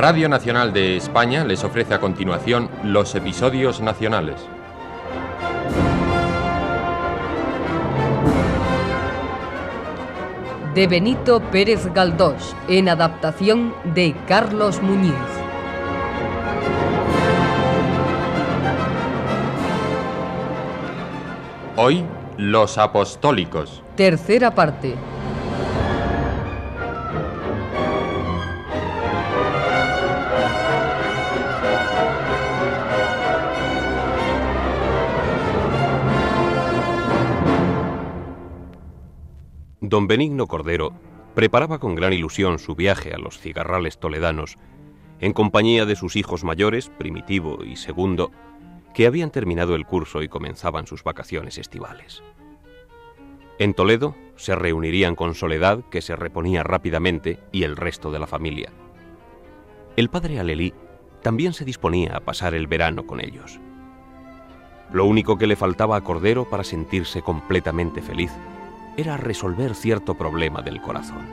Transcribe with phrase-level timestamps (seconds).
[0.00, 4.36] Radio Nacional de España les ofrece a continuación los episodios nacionales.
[10.74, 15.12] De Benito Pérez Galdós, en adaptación de Carlos Muñiz.
[21.76, 22.06] Hoy,
[22.38, 23.82] los apostólicos.
[23.96, 24.94] Tercera parte.
[39.90, 40.92] Don Benigno Cordero
[41.34, 44.56] preparaba con gran ilusión su viaje a los cigarrales toledanos,
[45.18, 48.30] en compañía de sus hijos mayores, Primitivo y Segundo,
[48.94, 52.22] que habían terminado el curso y comenzaban sus vacaciones estivales.
[53.58, 58.28] En Toledo se reunirían con Soledad, que se reponía rápidamente, y el resto de la
[58.28, 58.70] familia.
[59.96, 60.72] El padre Alelí
[61.20, 63.58] también se disponía a pasar el verano con ellos.
[64.92, 68.30] Lo único que le faltaba a Cordero para sentirse completamente feliz
[68.96, 71.26] era resolver cierto problema del corazón.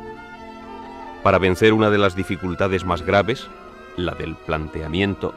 [1.24, 3.48] Para vencer una de las dificultades más graves,
[3.98, 5.34] la del planteamiento,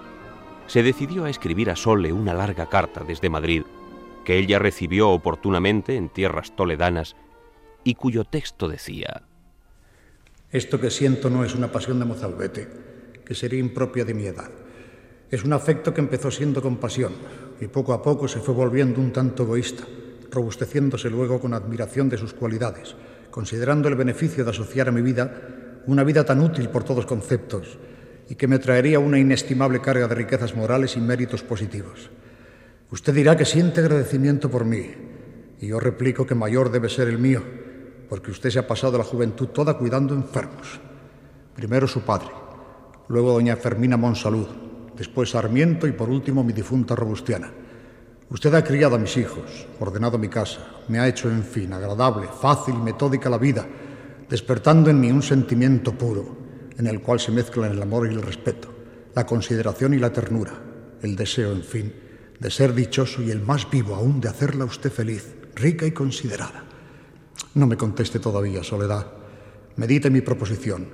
[0.66, 3.62] se decidió a escribir a Sole una larga carta desde Madrid,
[4.24, 7.16] que ella recibió oportunamente en tierras toledanas
[7.82, 9.22] y cuyo texto decía:
[10.50, 12.68] Esto que siento no es una pasión de mozalbete,
[13.24, 14.50] que sería impropia de mi edad.
[15.30, 17.14] Es un afecto que empezó siendo compasión
[17.60, 19.84] y poco a poco se fue volviendo un tanto egoísta,
[20.30, 22.94] robusteciéndose luego con admiración de sus cualidades,
[23.30, 27.78] considerando el beneficio de asociar a mi vida una vida tan útil por todos conceptos
[28.28, 32.10] y que me traería una inestimable carga de riquezas morales y méritos positivos.
[32.90, 34.86] Usted dirá que siente agradecimiento por mí,
[35.60, 37.42] y yo replico que mayor debe ser el mío,
[38.08, 40.80] porque usted se ha pasado la juventud toda cuidando enfermos.
[41.54, 42.30] Primero su padre,
[43.08, 44.46] luego doña Fermina Monsalud,
[44.96, 47.52] después Sarmiento y por último mi difunta Robustiana.
[48.30, 52.28] Usted ha criado a mis hijos, ordenado mi casa, me ha hecho, en fin, agradable,
[52.40, 53.66] fácil y metódica la vida,
[54.28, 56.36] despertando en mí un sentimiento puro,
[56.78, 58.72] en el cual se mezclan el amor y el respeto,
[59.16, 60.52] la consideración y la ternura,
[61.02, 61.92] el deseo, en fin,
[62.38, 66.62] de ser dichoso y el más vivo aún de hacerla usted feliz, rica y considerada.
[67.54, 69.08] No me conteste todavía, Soledad.
[69.74, 70.86] Medite mi proposición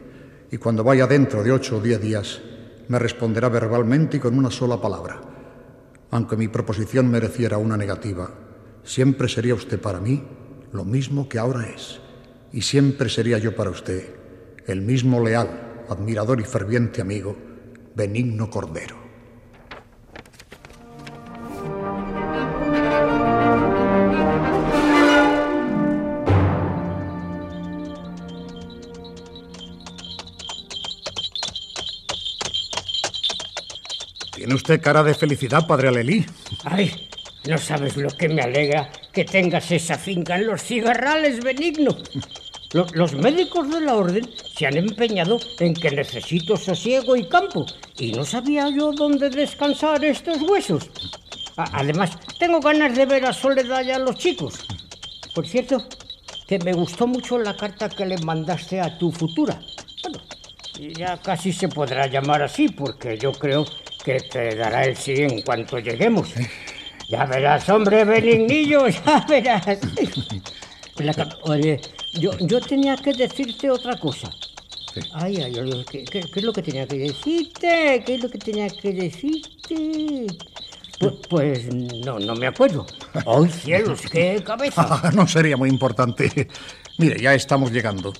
[0.50, 2.40] y cuando vaya dentro de ocho o diez días
[2.88, 5.35] me responderá verbalmente y con una sola palabra.
[6.10, 8.30] Aunque mi proposición mereciera una negativa,
[8.84, 10.22] siempre sería usted para mí
[10.72, 12.00] lo mismo que ahora es,
[12.52, 14.14] y siempre sería yo para usted
[14.66, 17.36] el mismo leal, admirador y ferviente amigo,
[17.94, 19.05] Benigno Cordero.
[34.46, 36.24] Tiene usted cara de felicidad, padre Alelí.
[36.62, 37.08] Ay,
[37.48, 41.96] no sabes lo que me alegra que tengas esa finca en los cigarrales, Benigno.
[42.72, 47.66] Lo- Los médicos de la orden se han empeñado en que necesito sosiego y campo
[47.98, 50.90] y no sabía yo dónde descansar estos huesos.
[51.56, 54.64] Además, tengo ganas de ver a Soledad y a los chicos.
[55.34, 55.82] Por cierto,
[56.46, 59.58] que me gustó mucho la carta que le mandaste a tu futura.
[60.78, 63.64] Ya casi se podrá llamar así porque yo creo
[64.04, 66.32] que te dará el sí en cuanto lleguemos.
[67.08, 69.78] Ya verás, hombre benignillo, ya verás.
[71.42, 71.80] Oye,
[72.14, 74.30] yo, yo tenía que decirte otra cosa.
[75.12, 78.02] Ay, ay, ay, ¿qué, qué, qué es lo que tenía que decirte?
[78.04, 80.26] ¿Qué es lo que tenía que decirte?
[80.98, 82.86] Pues, pues no, no me acuerdo.
[83.26, 84.86] ¡Ay, cielos, qué cabeza!
[84.88, 86.48] Ah, no sería muy importante.
[86.98, 88.12] Mire, ya estamos llegando.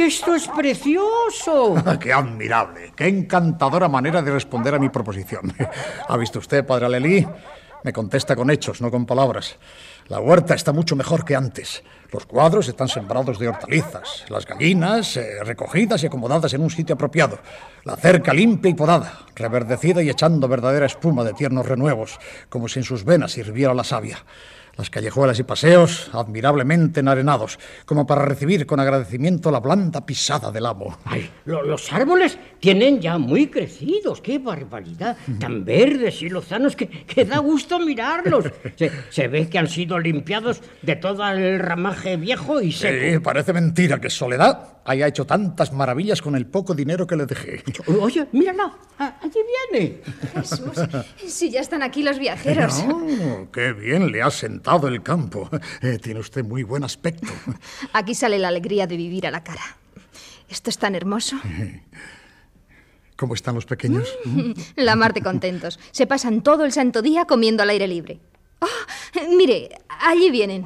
[0.00, 1.74] ¡Uy, esto es precioso!
[2.00, 2.92] ¡Qué admirable!
[2.96, 5.52] ¡Qué encantadora manera de responder a mi proposición!
[6.08, 7.26] ¿Ha visto usted, padre Alelí?
[7.84, 9.58] Me contesta con hechos, no con palabras.
[10.08, 11.82] La huerta está mucho mejor que antes.
[12.12, 16.94] Los cuadros están sembrados de hortalizas, las gallinas eh, recogidas y acomodadas en un sitio
[16.94, 17.38] apropiado,
[17.84, 22.18] la cerca limpia y podada, reverdecida y echando verdadera espuma de tiernos renuevos,
[22.48, 24.24] como si en sus venas hirviera la savia.
[24.80, 30.64] Las callejuelas y paseos admirablemente enarenados, como para recibir con agradecimiento la blanda pisada del
[30.64, 30.96] amo.
[31.04, 35.18] Ay, lo- los árboles tienen ya muy crecidos, qué barbaridad.
[35.38, 38.46] Tan verdes y lozanos que, que da gusto mirarlos.
[38.76, 42.96] Se, se ve que han sido limpiados de todo el ramaje viejo y seco.
[43.12, 47.26] Sí, parece mentira que Soledad haya hecho tantas maravillas con el poco dinero que le
[47.26, 47.62] dejé.
[48.00, 49.40] Oye, mírala, allí
[49.70, 50.00] viene.
[50.34, 50.72] Jesús,
[51.26, 52.84] si ya están aquí los viajeros.
[52.88, 55.48] Oh, qué bien le ha sentado el campo.
[55.82, 57.28] Eh, tiene usted muy buen aspecto.
[57.92, 59.62] Aquí sale la alegría de vivir a la cara.
[60.48, 61.36] Esto es tan hermoso.
[63.16, 64.08] ¿Cómo están los pequeños?
[64.76, 65.78] La mar de contentos.
[65.90, 68.18] Se pasan todo el santo día comiendo al aire libre.
[68.60, 69.68] Oh, mire,
[70.00, 70.64] allí vienen.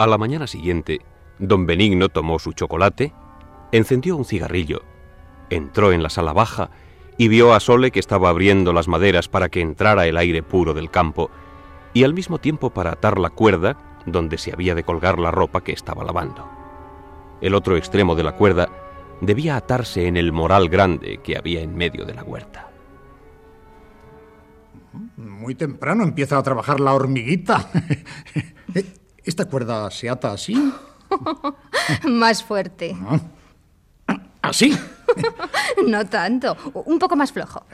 [0.00, 1.02] A la mañana siguiente,
[1.38, 3.12] don Benigno tomó su chocolate,
[3.70, 4.80] encendió un cigarrillo,
[5.50, 6.70] entró en la sala baja
[7.18, 10.72] y vio a Sole que estaba abriendo las maderas para que entrara el aire puro
[10.72, 11.30] del campo
[11.92, 13.76] y al mismo tiempo para atar la cuerda
[14.06, 16.48] donde se había de colgar la ropa que estaba lavando.
[17.42, 18.70] El otro extremo de la cuerda
[19.20, 22.70] debía atarse en el moral grande que había en medio de la huerta.
[25.18, 27.68] Muy temprano empieza a trabajar la hormiguita.
[29.30, 30.56] ¿Esta cuerda se ata así?
[32.08, 32.96] más fuerte.
[34.42, 34.76] ¿Así?
[35.86, 36.56] no tanto.
[36.86, 37.64] Un poco más flojo.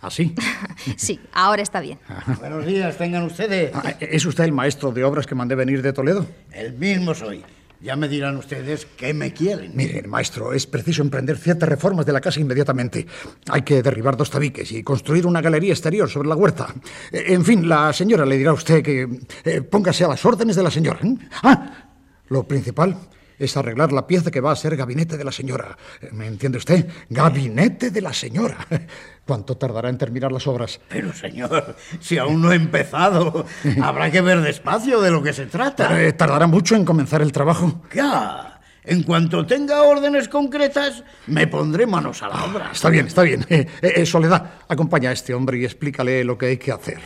[0.00, 0.32] ¿Así?
[0.96, 1.98] sí, ahora está bien.
[2.38, 3.74] Buenos días, tengan ustedes.
[3.74, 6.24] Ah, ¿Es usted el maestro de obras que mandé venir de Toledo?
[6.52, 7.44] El mismo soy.
[7.80, 9.72] Ya me dirán ustedes qué me quieren.
[9.74, 13.06] Miren, maestro, es preciso emprender ciertas reformas de la casa inmediatamente.
[13.48, 16.74] Hay que derribar dos tabiques y construir una galería exterior sobre la huerta.
[17.12, 19.08] Eh, en fin, la señora le dirá a usted que
[19.44, 21.00] eh, póngase a las órdenes de la señora.
[21.02, 21.16] ¿eh?
[21.42, 21.88] Ah,
[22.28, 22.96] lo principal
[23.38, 25.76] es arreglar la pieza que va a ser gabinete de la señora.
[26.12, 26.86] ¿Me entiende usted?
[27.08, 28.58] Gabinete de la señora.
[29.26, 30.80] ¿Cuánto tardará en terminar las obras?
[30.88, 33.44] Pero, señor, si aún no he empezado,
[33.82, 36.00] habrá que ver despacio de lo que se trata.
[36.00, 37.82] Eh, ¿Tardará mucho en comenzar el trabajo?
[37.92, 38.60] Ya.
[38.84, 42.70] En cuanto tenga órdenes concretas, me pondré manos a la obra.
[42.72, 43.44] Está bien, está bien.
[43.50, 47.00] Eh, eh, Soledad, acompaña a este hombre y explícale lo que hay que hacer.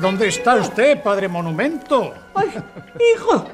[0.00, 2.12] ¿Dónde está usted, padre monumento?
[2.34, 2.50] ¡Ay,
[3.14, 3.46] hijo!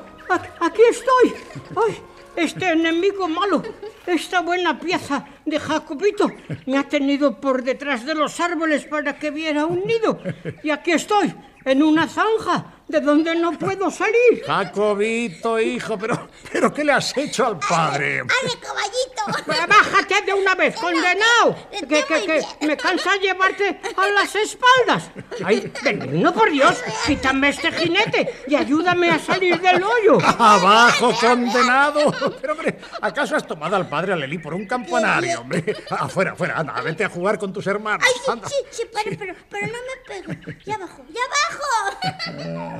[0.61, 1.35] Aquí estoy.
[1.77, 1.99] ¡Ay!
[2.37, 3.63] Este enemigo malo,
[4.07, 6.31] esta buena pieza de Jacobito,
[6.67, 10.19] me ha tenido por detrás de los árboles para que viera un nido.
[10.63, 11.35] Y aquí estoy,
[11.65, 14.43] en una zanja de donde no puedo salir.
[14.47, 18.21] Jacobito, hijo, pero, pero ¿qué le has hecho al padre?
[18.21, 19.67] ¡Ale, caballito!
[19.69, 21.57] ¡Bájate de una vez, condenado!
[21.71, 25.11] Que, que, que me cansa llevarte a las espaldas.
[25.45, 25.73] ¡Ay,
[26.11, 26.83] no por Dios!
[27.07, 30.19] Quítame este jinete y ayúdame a salir del hoyo.
[30.39, 32.13] ¡Abajo, condenado!
[32.41, 35.77] Pero, hombre, ¿acaso has tomado al padre Alelí por un campanario, hombre?
[35.91, 38.07] Afuera, afuera, anda, vete a jugar con tus hermanos.
[38.07, 40.55] Ay, sí, sí, sí, pero, pero, pero no me pego.
[40.65, 42.80] ¡Ya abajo, ya abajo!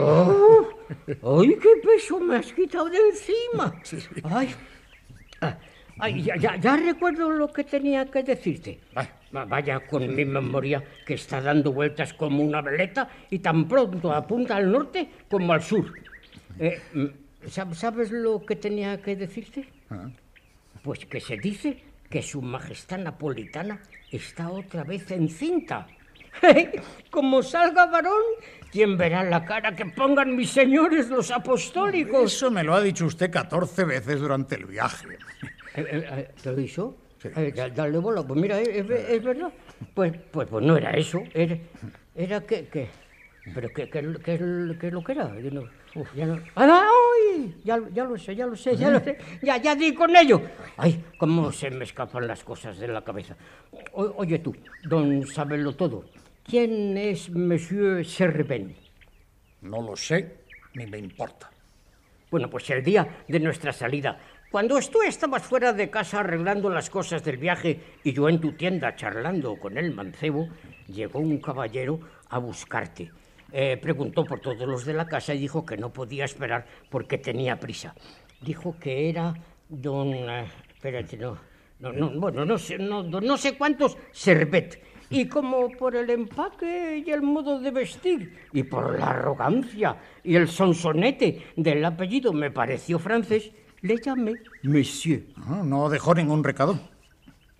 [0.00, 0.68] Oh,
[1.40, 3.74] ¡Ay, qué peso me has quitado de encima!
[4.24, 4.54] ¡Ay!
[6.00, 8.78] Ay, ya, ya, recuerdo lo que tenía que decirte.
[9.32, 14.56] Vaya con mi memoria que está dando vueltas como una veleta y tan pronto apunta
[14.56, 15.92] al norte como al sur.
[16.58, 16.80] Eh,
[17.48, 19.68] ¿Sabes lo que tenía que decirte?
[20.82, 23.80] Pues que se dice que su majestad napolitana
[24.10, 25.86] está otra vez encinta.
[27.10, 28.22] Como salga varón,
[28.70, 32.32] ¿quién verá la cara que pongan mis señores los apostólicos?
[32.32, 35.06] Eso me lo ha dicho usted 14 veces durante el viaje.
[35.74, 36.96] Eh, eh, eh, ¿Te lo dicho?
[37.20, 37.28] Sí.
[37.74, 39.52] dale bola, pues mira, es, verdad.
[39.94, 41.56] Pues, pues, pues no era eso, era,
[42.14, 42.88] era que, que...
[43.54, 45.32] ¿Pero qué, qué, qué, qué lo que era?
[45.94, 46.38] Uf, ya, no...
[46.54, 47.56] ¡Ay!
[47.64, 49.18] Ya, ya, lo sé, ya lo sé, ya lo sé.
[49.42, 50.40] Ya, ya di con ello.
[50.76, 53.36] Ay, cómo se me escapan las cosas de la cabeza.
[53.92, 56.04] O, oye tú, don Sabelo Todo,
[56.48, 58.74] ¿quién es Monsieur Serben?
[59.60, 60.38] No lo sé,
[60.74, 61.50] ni me importa.
[62.30, 64.18] Bueno, pues el día de nuestra salida,
[64.50, 68.52] cuando tú estabas fuera de casa arreglando las cosas del viaje y yo en tu
[68.52, 70.48] tienda charlando con el mancebo,
[70.86, 72.00] llegó un caballero
[72.30, 73.10] a buscarte
[73.50, 77.16] eh, preguntó por todos los de la casa y dijo que no podía esperar porque
[77.18, 77.94] tenía prisa.
[78.40, 79.34] Dijo que era
[79.68, 80.12] don...
[80.12, 81.38] Eh, espérate, no,
[81.78, 84.82] no, bueno, no sé, no, no sé cuántos Servet.
[85.10, 90.34] Y como por el empaque y el modo de vestir, y por la arrogancia y
[90.34, 93.50] el sonsonete del apellido me pareció francés,
[93.80, 95.24] le llamé Monsieur.
[95.36, 96.78] Ah, no dejó ningún recado.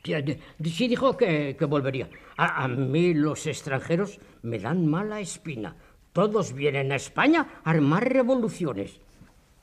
[0.04, 2.08] Sí dijo que, volvería.
[2.36, 5.74] A, a, mí los extranjeros me dan mala espina.
[6.12, 9.00] Todos vienen a España a armar revoluciones.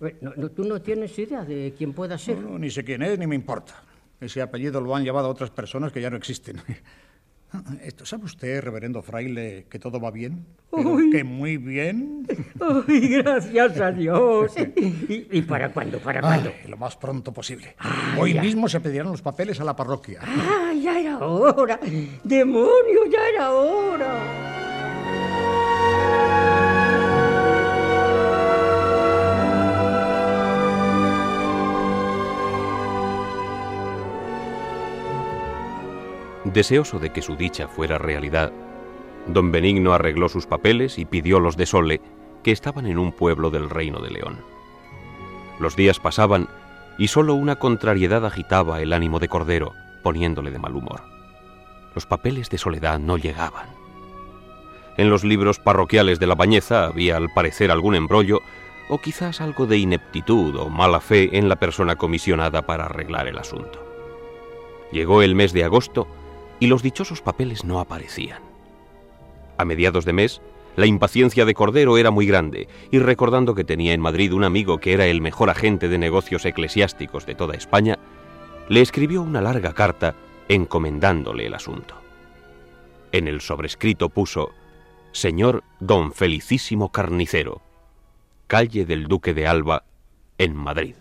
[0.02, 2.40] Eh, no, no, ¿Tú no tienes idea de quién pueda ser?
[2.40, 3.84] No, ni sé quién es, ni me importa.
[4.20, 6.62] Ese apellido lo han llevado a otras personas que ya no existen.
[7.84, 10.46] Esto, ¿Sabe usted, reverendo fraile, que todo va bien?
[10.72, 11.10] Pero Uy.
[11.10, 12.28] que muy bien.
[12.88, 14.54] Ay, gracias a Dios.
[14.76, 16.00] ¿Y, y para cuándo?
[16.00, 16.52] ¿Para cuándo?
[16.64, 17.76] Ay, lo más pronto posible.
[17.78, 18.42] Ay, Hoy ya.
[18.42, 20.20] mismo se pedirán los papeles a la parroquia.
[20.22, 21.80] Ah, ya era hora.
[22.24, 24.55] Demonio, ya era hora.
[36.56, 38.54] Deseoso de que su dicha fuera realidad,
[39.28, 42.00] don Benigno arregló sus papeles y pidió los de Sole,
[42.44, 44.40] que estaban en un pueblo del reino de León.
[45.60, 46.48] Los días pasaban
[46.98, 51.04] y solo una contrariedad agitaba el ánimo de Cordero, poniéndole de mal humor.
[51.94, 53.68] Los papeles de Soledad no llegaban.
[54.96, 58.40] En los libros parroquiales de la Bañeza había al parecer algún embrollo
[58.88, 63.40] o quizás algo de ineptitud o mala fe en la persona comisionada para arreglar el
[63.40, 63.86] asunto.
[64.94, 66.08] Llegó el mes de agosto
[66.60, 68.42] y los dichosos papeles no aparecían.
[69.58, 70.42] A mediados de mes,
[70.76, 74.78] la impaciencia de Cordero era muy grande, y recordando que tenía en Madrid un amigo
[74.80, 77.98] que era el mejor agente de negocios eclesiásticos de toda España,
[78.68, 80.16] le escribió una larga carta
[80.50, 81.96] encomendándole el asunto.
[83.12, 84.52] En el sobrescrito puso
[85.12, 87.62] Señor Don Felicísimo Carnicero,
[88.48, 89.86] calle del Duque de Alba,
[90.38, 90.96] en Madrid.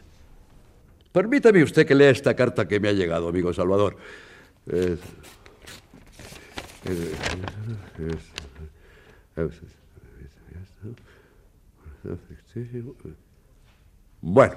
[1.10, 3.96] Permítame usted que lea esta carta que me ha llegado, amigo Salvador.
[4.70, 4.96] Eh,
[14.20, 14.54] Bueno,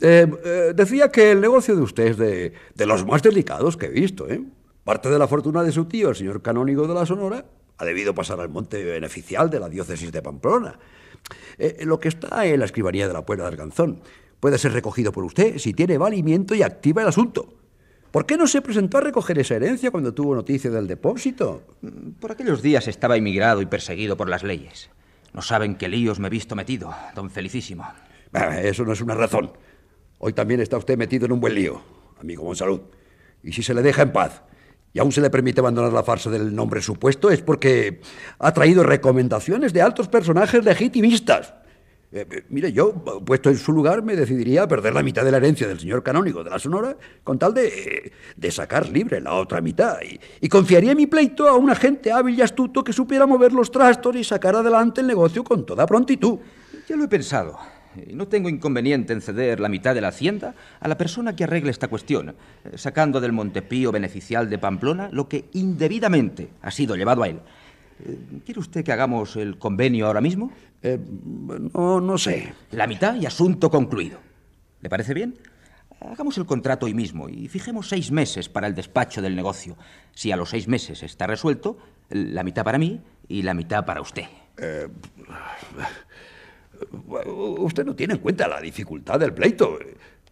[0.00, 3.86] eh, eh, decía que el negocio de usted es de, de los más delicados que
[3.86, 4.28] he visto.
[4.28, 4.42] ¿eh?
[4.84, 7.44] Parte de la fortuna de su tío, el señor canónigo de la Sonora,
[7.78, 10.78] ha debido pasar al monte beneficial de la diócesis de Pamplona.
[11.58, 14.02] Eh, lo que está en la escribanía de la Puebla de Arganzón
[14.40, 17.61] puede ser recogido por usted si tiene valimiento y activa el asunto.
[18.12, 21.62] ¿Por qué no se presentó a recoger esa herencia cuando tuvo noticia del depósito?
[22.20, 24.90] Por aquellos días estaba emigrado y perseguido por las leyes.
[25.32, 27.88] No saben qué líos me he visto metido, don Felicísimo.
[28.62, 29.52] Eso no es una razón.
[30.18, 31.80] Hoy también está usted metido en un buen lío,
[32.20, 32.82] amigo Monsalud.
[33.42, 34.42] Y si se le deja en paz
[34.92, 38.02] y aún se le permite abandonar la farsa del nombre supuesto es porque
[38.38, 41.54] ha traído recomendaciones de altos personajes legitimistas.
[42.12, 45.30] Eh, eh, mire, yo, puesto en su lugar, me decidiría a perder la mitad de
[45.30, 49.34] la herencia del señor canónigo de la Sonora con tal de, de sacar libre la
[49.34, 49.96] otra mitad.
[50.02, 53.70] Y, y confiaría mi pleito a un agente hábil y astuto que supiera mover los
[53.70, 56.38] trastos y sacar adelante el negocio con toda prontitud.
[56.86, 57.58] Ya lo he pensado.
[58.12, 61.70] No tengo inconveniente en ceder la mitad de la hacienda a la persona que arregle
[61.70, 67.22] esta cuestión, eh, sacando del Montepío beneficial de Pamplona lo que indebidamente ha sido llevado
[67.22, 67.40] a él.
[68.04, 70.52] Eh, ¿Quiere usted que hagamos el convenio ahora mismo?
[70.82, 70.98] Eh,
[71.74, 72.52] no, no sé.
[72.72, 74.18] La mitad y asunto concluido.
[74.80, 75.38] ¿Le parece bien?
[76.00, 79.76] Hagamos el contrato hoy mismo y fijemos seis meses para el despacho del negocio.
[80.12, 84.00] Si a los seis meses está resuelto, la mitad para mí y la mitad para
[84.00, 84.24] usted.
[84.58, 84.88] Eh,
[87.58, 89.78] usted no tiene en cuenta la dificultad del pleito.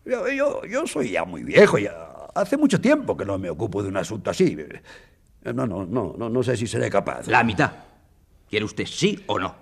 [0.05, 1.93] Yo, yo, yo soy ya muy viejo, ya
[2.35, 4.57] hace mucho tiempo que no me ocupo de un asunto así.
[5.45, 7.29] No, no, no, no, no sé si seré capaz.
[7.29, 7.71] La mitad.
[8.49, 9.55] ¿Quiere usted sí o no?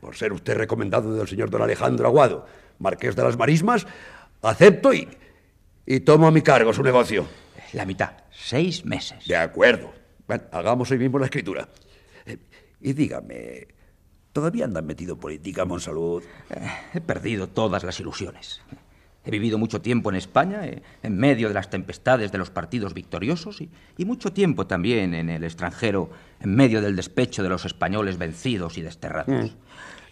[0.00, 2.46] Por ser usted recomendado del señor don Alejandro Aguado,
[2.78, 3.86] marqués de las Marismas,
[4.42, 5.08] acepto y,
[5.86, 7.26] y tomo a mi cargo su negocio.
[7.72, 8.12] La mitad.
[8.30, 9.26] Seis meses.
[9.26, 9.92] De acuerdo.
[10.26, 11.68] Bueno, hagamos hoy mismo la escritura.
[12.26, 12.38] Eh,
[12.80, 13.68] y dígame,
[14.32, 16.22] ¿todavía anda metido en política, Monsalud?
[16.50, 18.62] Eh, he perdido todas las ilusiones.
[19.28, 22.94] He vivido mucho tiempo en España, eh, en medio de las tempestades de los partidos
[22.94, 23.68] victoriosos, y,
[23.98, 26.08] y, mucho tiempo también en el extranjero,
[26.40, 29.52] en medio del despecho de los españoles vencidos y desterrados.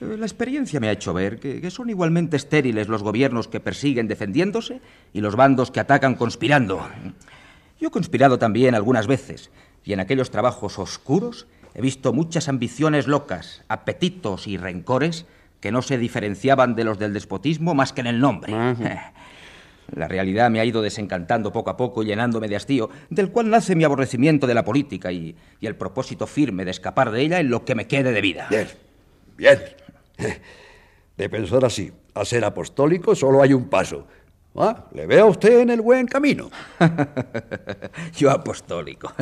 [0.00, 0.18] Mm.
[0.18, 4.06] La experiencia me ha hecho ver que, que, son igualmente estériles los gobiernos que persiguen
[4.06, 4.82] defendiéndose
[5.14, 6.86] y los bandos que atacan conspirando.
[7.80, 9.50] Yo he conspirado también algunas veces,
[9.82, 15.24] y en aquellos trabajos oscuros he visto muchas ambiciones locas, apetitos y rencores
[15.60, 18.52] que no se diferenciaban de los del despotismo más que en el nombre.
[19.94, 23.76] La realidad me ha ido desencantando poco a poco, llenándome de hastío, del cual nace
[23.76, 27.50] mi aborrecimiento de la política y, y, el propósito firme de escapar de ella en
[27.50, 28.48] lo que me quede de vida.
[28.50, 28.66] Bien,
[29.36, 29.60] bien.
[31.16, 34.06] De pensar así, a ser apostólico solo hay un paso.
[34.58, 36.50] Ah, le veo a usted en el buen camino.
[38.16, 39.12] Yo apostólico.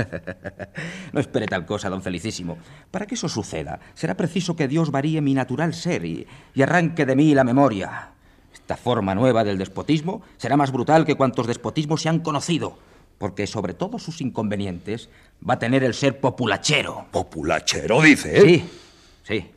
[1.13, 2.59] no espere tal cosa, don Felicísimo.
[2.91, 7.05] Para que eso suceda, será preciso que Dios varíe mi natural ser y, y arranque
[7.05, 8.11] de mí la memoria.
[8.53, 12.79] Esta forma nueva del despotismo será más brutal que cuantos despotismos se han conocido,
[13.19, 15.09] porque sobre todos sus inconvenientes
[15.47, 17.07] va a tener el ser populachero.
[17.11, 18.41] ¿Populachero, dice?
[18.41, 18.65] Sí,
[19.25, 19.51] sí.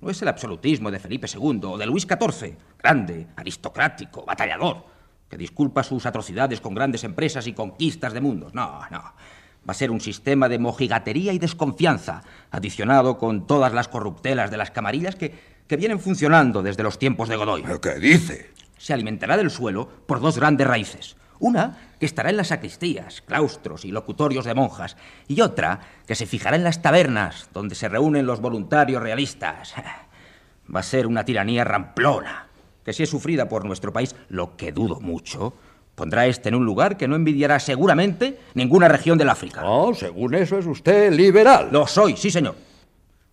[0.00, 4.89] No es el absolutismo de Felipe II o de Luis XIV, grande, aristocrático, batallador,
[5.30, 8.52] que disculpa sus atrocidades con grandes empresas y conquistas de mundos.
[8.52, 8.98] No, no.
[8.98, 14.56] Va a ser un sistema de mojigatería y desconfianza, adicionado con todas las corruptelas de
[14.56, 17.62] las camarillas que, que vienen funcionando desde los tiempos de Godoy.
[17.80, 18.50] ¿Qué dice?
[18.76, 21.16] Se alimentará del suelo por dos grandes raíces.
[21.38, 24.96] Una que estará en las sacristías, claustros y locutorios de monjas,
[25.28, 29.74] y otra que se fijará en las tabernas donde se reúnen los voluntarios realistas.
[30.74, 32.49] Va a ser una tiranía ramplona,
[32.84, 35.54] que si es sufrida por nuestro país, lo que dudo mucho,
[35.94, 39.60] pondrá este en un lugar que no envidiará seguramente ninguna región del África.
[39.62, 41.68] No, según eso es usted liberal.
[41.70, 42.56] Lo soy, sí, señor.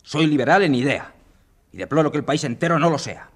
[0.03, 1.13] Soy liberal en idea,
[1.71, 3.29] y deploro que el país entero no lo sea.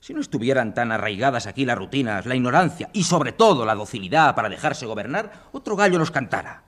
[0.00, 4.34] Si no estuvieran tan arraigadas aquí las rutinas, la ignorancia y sobre todo la docilidad
[4.34, 6.62] para dejarse gobernar, otro gallo nos cantara.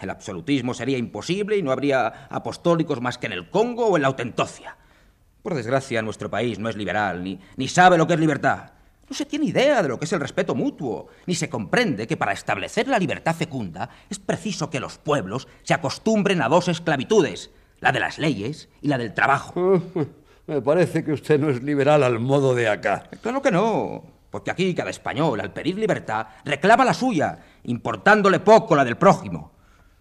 [0.00, 4.02] El absolutismo sería imposible y no habría apostólicos más que en el Congo o en
[4.02, 4.76] la Autentocia.
[5.44, 8.70] Por desgracia, nuestro país no es liberal, ni, ni sabe lo que es libertad.
[9.06, 12.16] No se tiene idea de lo que es el respeto mutuo, ni se comprende que
[12.16, 17.50] para establecer la libertad fecunda es preciso que los pueblos se acostumbren a dos esclavitudes,
[17.80, 19.82] la de las leyes y la del trabajo.
[20.46, 23.10] Me parece que usted no es liberal al modo de acá.
[23.20, 28.74] Claro que no, porque aquí cada español, al pedir libertad, reclama la suya, importándole poco
[28.74, 29.52] la del prójimo.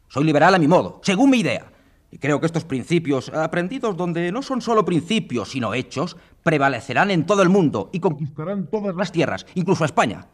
[0.08, 1.73] Soy liberal a mi modo, según mi idea.
[2.14, 7.26] Y creo que estos principios, aprendidos donde no son solo principios, sino hechos, prevalecerán en
[7.26, 10.28] todo el mundo y conquistarán todas las tierras, incluso España.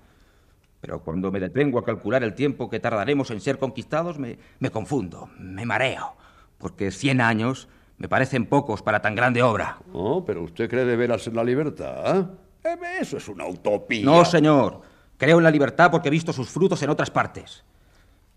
[0.81, 4.71] Pero cuando me detengo a calcular el tiempo que tardaremos en ser conquistados, me, me
[4.71, 6.17] confundo, me mareo,
[6.57, 9.79] porque cien años me parecen pocos para tan grande obra.
[9.93, 12.27] No, pero usted cree de veras en la libertad.
[12.65, 12.77] ¿eh?
[12.99, 14.03] Eso es una utopía.
[14.03, 14.81] No, señor.
[15.15, 17.63] Creo en la libertad porque he visto sus frutos en otras partes.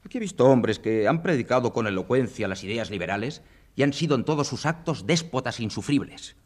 [0.04, 3.42] Aquí he visto hombres que han predicado con elocuencia las ideas liberales
[3.76, 6.37] y han sido en todos sus actos déspotas insufribles.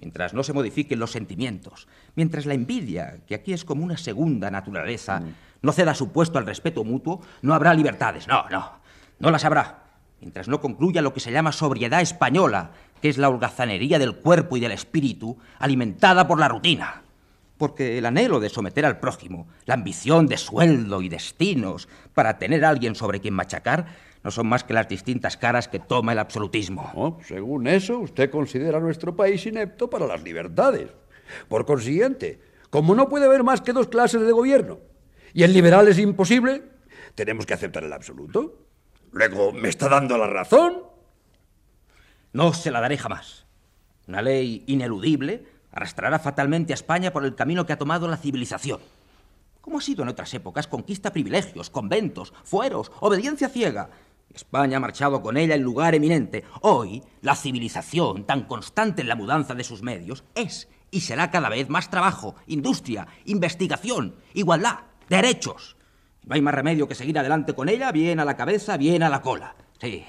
[0.00, 4.50] Mientras no se modifiquen los sentimientos, mientras la envidia, que aquí es como una segunda
[4.50, 5.34] naturaleza, mm.
[5.62, 8.26] no ceda su puesto al respeto mutuo, no habrá libertades.
[8.26, 8.80] No, no,
[9.18, 9.82] no las habrá
[10.22, 12.70] mientras no concluya lo que se llama sobriedad española,
[13.02, 17.01] que es la holgazanería del cuerpo y del espíritu, alimentada por la rutina.
[17.62, 22.64] Porque el anhelo de someter al prójimo, la ambición de sueldo y destinos para tener
[22.64, 23.86] a alguien sobre quien machacar,
[24.24, 27.20] no son más que las distintas caras que toma el absolutismo.
[27.24, 30.88] según eso, usted considera a nuestro país inepto para las libertades.
[31.46, 34.80] Por consiguiente, como no puede haber más que dos clases de gobierno,
[35.32, 36.64] y el liberal es imposible,
[37.14, 38.66] tenemos que aceptar el absoluto.
[39.12, 40.82] Luego, ¿me está dando la razón?
[42.32, 43.46] No se la daré jamás.
[44.08, 48.80] Una ley ineludible arrastrará fatalmente a España por el camino que ha tomado la civilización.
[49.60, 53.90] Como ha sido en otras épocas, conquista privilegios, conventos, fueros, obediencia ciega.
[54.34, 56.44] España ha marchado con ella en lugar eminente.
[56.62, 61.48] Hoy, la civilización, tan constante en la mudanza de sus medios, es y será cada
[61.48, 65.76] vez más trabajo, industria, investigación, igualdad, derechos.
[66.24, 69.08] No hay más remedio que seguir adelante con ella, bien a la cabeza, bien a
[69.08, 69.56] la cola.
[69.80, 70.04] Sí.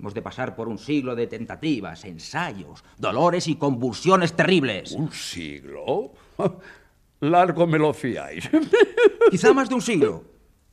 [0.00, 4.92] Hemos de pasar por un siglo de tentativas, ensayos, dolores y convulsiones terribles.
[4.92, 6.12] ¿Un siglo?
[7.20, 8.48] Largo me lo fiáis.
[9.30, 10.24] Quizá más de un siglo.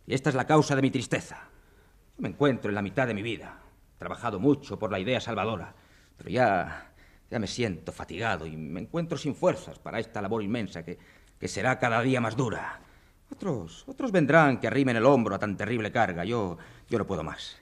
[0.06, 1.50] Y esta es la causa de mi tristeza.
[2.20, 3.60] Me encuentro en la mitad de mi vida.
[3.98, 5.76] He trabajado mucho por la idea salvadora,
[6.16, 6.94] pero ya,
[7.30, 10.98] ya me siento fatigado y me encuentro sin fuerzas para esta labor inmensa que,
[11.38, 12.80] que será cada día más dura.
[13.30, 16.24] Otros, otros vendrán que arrimen el hombro a tan terrible carga.
[16.24, 17.58] Yo, yo no puedo más.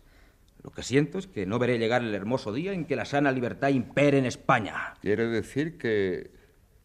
[0.66, 3.32] Lo que siento es que no veré llegar el hermoso día en que la sana
[3.32, 4.96] libertad impere en España.
[5.00, 6.32] ¿Quiere decir que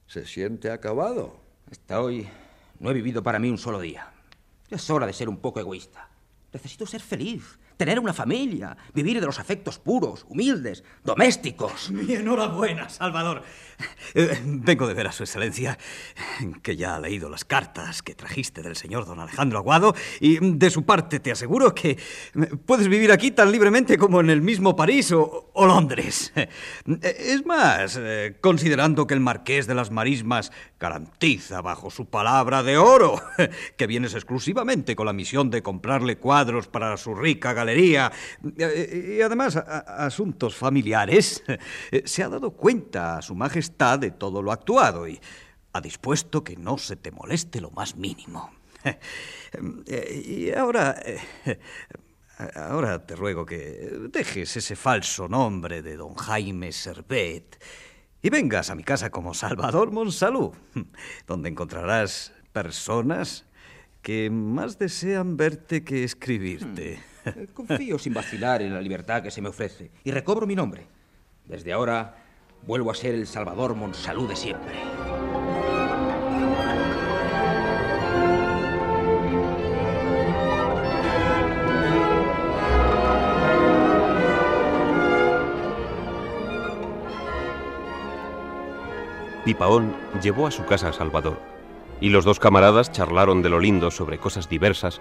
[0.07, 1.41] se siente acabado?
[1.71, 2.29] Hasta hoy
[2.79, 4.13] no he vivido para mí un solo día.
[4.69, 6.11] Es hora de ser un poco egoísta.
[6.53, 11.91] Necesito ser feliz, tener una familia, vivir de los afectos puros, humildes, domésticos.
[11.91, 13.43] Mi enhorabuena, Salvador.
[14.13, 15.79] Eh, vengo de ver a su excelencia,
[16.63, 20.69] que ya ha leído las cartas que trajiste del señor don Alejandro Aguado, y de
[20.69, 21.99] su parte te aseguro que
[22.67, 26.35] puedes vivir aquí tan libremente como en el mismo París o, o Londres.
[27.01, 32.77] Es más, eh, considerando que el marqués de las marismas garantiza bajo su palabra de
[32.77, 33.23] oro
[33.79, 37.97] que vienes exclusivamente con la misión de comprarle cuadros para su rica galería, y
[39.21, 41.43] además asuntos familiares,
[42.05, 45.21] se ha dado cuenta a Su Majestad de todo lo actuado y
[45.73, 48.51] ha dispuesto que no se te moleste lo más mínimo.
[49.87, 50.97] Y ahora...
[52.55, 57.63] Ahora te ruego que dejes ese falso nombre de don Jaime Servet
[58.23, 60.53] y vengas a mi casa como Salvador Monsalud,
[61.27, 63.45] donde encontrarás personas
[64.03, 67.01] que más desean verte que escribirte.
[67.55, 70.87] Confío sin vacilar en la libertad que se me ofrece y recobro mi nombre.
[71.47, 72.17] Desde ahora
[72.67, 74.75] vuelvo a ser el Salvador Monsalud de siempre.
[89.45, 91.39] Pipaón llevó a su casa a Salvador,
[92.01, 95.01] y los dos camaradas charlaron de lo lindo sobre cosas diversas,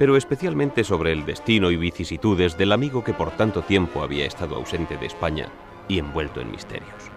[0.00, 4.56] pero especialmente sobre el destino y vicisitudes del amigo que por tanto tiempo había estado
[4.56, 5.52] ausente de España
[5.88, 7.10] y envuelto en misterios.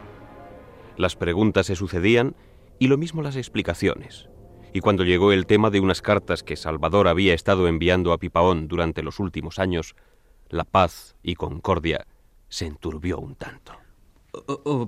[0.97, 2.35] Las preguntas se sucedían
[2.79, 4.27] y lo mismo las explicaciones.
[4.73, 8.67] Y cuando llegó el tema de unas cartas que Salvador había estado enviando a Pipaón
[8.67, 9.95] durante los últimos años,
[10.49, 12.05] la paz y concordia
[12.49, 13.82] se enturbió un tanto.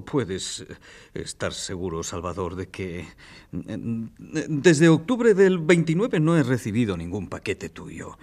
[0.05, 0.65] Puedes
[1.13, 3.07] estar seguro, Salvador, de que
[3.51, 8.17] desde octubre del 29 no he recibido ningún paquete tuyo.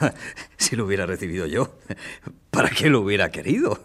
[0.56, 1.78] Si lo hubiera recibido yo,
[2.50, 3.78] ¿para qué lo hubiera querido?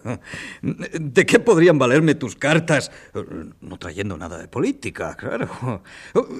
[0.61, 2.91] ¿De qué podrían valerme tus cartas?
[3.61, 5.83] No trayendo nada de política, claro.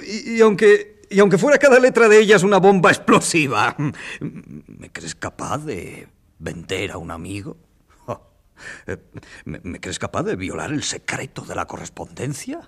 [0.08, 3.76] Y, aunque, y aunque fuera cada letra de ellas una bomba explosiva,
[4.20, 6.08] ¿me crees capaz de
[6.40, 7.58] vender a un amigo?
[9.46, 12.62] ¿Me, crees capaz de violar el secreto de la correspondencia?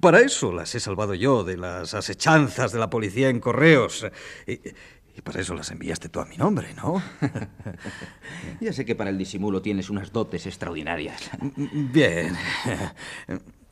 [0.00, 4.06] Para eso las he salvado yo de las asechanzas de la policía en correos.
[4.46, 7.00] Y, para eso las enviaste tú a mi nombre, ¿no?
[8.60, 11.30] ya sé que para el disimulo tienes unas dotes extraordinarias.
[11.72, 12.36] Bien.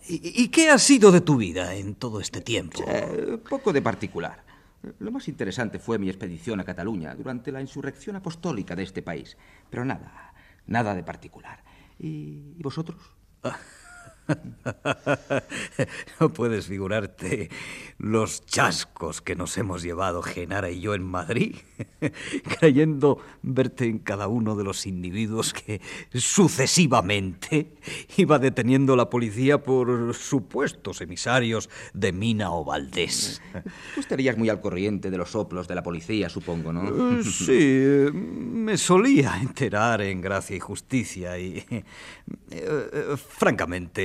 [0.09, 2.85] ¿Y, qué ha sido de tu vida en todo este tiempo?
[3.49, 4.52] poco de particular.
[4.99, 9.37] Lo más interesante fue mi expedición a Cataluña durante la insurrección apostólica de este país.
[9.71, 10.35] Pero nada,
[10.67, 11.63] nada de particular.
[11.99, 13.01] ¿Y, vosotros?
[16.21, 17.51] No puedes figurarte
[17.99, 21.57] los chascos que nos hemos llevado Genara y yo en Madrid,
[22.59, 25.81] creyendo verte en cada uno de los individuos que
[26.13, 27.73] sucesivamente
[28.17, 33.41] iba deteniendo la policía por supuestos emisarios de Mina o Valdés.
[33.95, 37.19] Tú estarías muy al corriente de los soplos de la policía, supongo, ¿no?
[37.19, 41.65] Eh, sí, me solía enterar en Gracia y Justicia y,
[42.51, 43.17] eh,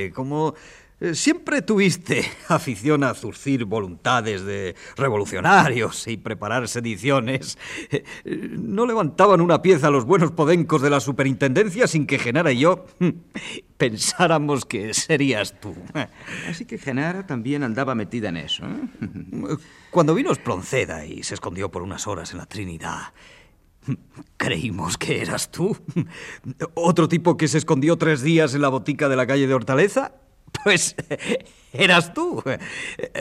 [0.08, 0.54] eh, como
[1.00, 7.56] eh, siempre tuviste afición a zurcir voluntades de revolucionarios y preparar sediciones.
[7.90, 12.60] Eh, no levantaban una pieza los buenos podencos de la superintendencia sin que Genara y
[12.60, 13.10] yo hm,
[13.76, 15.76] pensáramos que serías tú.
[16.48, 18.64] Así que Genara también andaba metida en eso.
[18.64, 19.56] ¿eh?
[19.90, 23.12] Cuando vino Espronceda y se escondió por unas horas en la Trinidad,
[24.36, 25.76] Creímos que eras tú.
[26.74, 30.12] Otro tipo que se escondió tres días en la botica de la calle de Hortaleza
[30.64, 30.94] pues
[31.72, 32.42] eras tú.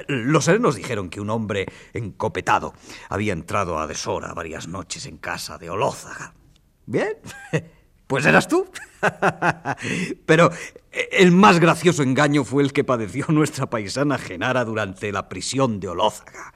[0.07, 2.73] Los serenos dijeron que un hombre encopetado
[3.09, 6.33] había entrado a deshora varias noches en casa de Olózaga.
[6.85, 7.17] Bien,
[8.07, 8.69] pues eras tú.
[10.25, 10.51] Pero
[11.11, 15.89] el más gracioso engaño fue el que padeció nuestra paisana Genara durante la prisión de
[15.89, 16.53] Olózaga.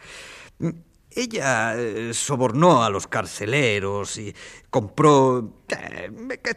[1.13, 4.33] Ella eh, sobornó a los carceleros y
[4.69, 6.09] compró eh,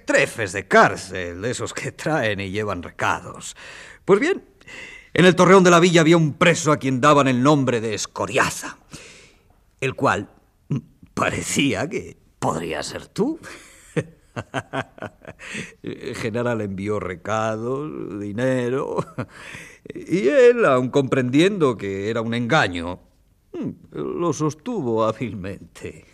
[0.05, 3.57] trefes de cárcel, de esos que traen y llevan recados.
[4.05, 4.45] Pues bien,
[5.13, 7.95] en el torreón de la villa había un preso a quien daban el nombre de
[7.95, 8.79] Escoriaza,
[9.81, 10.29] el cual
[11.15, 13.41] parecía que podría ser tú.
[16.15, 19.05] General envió recados, dinero,
[19.95, 23.01] y él, aun comprendiendo que era un engaño,
[23.93, 26.07] lo sostuvo hábilmente.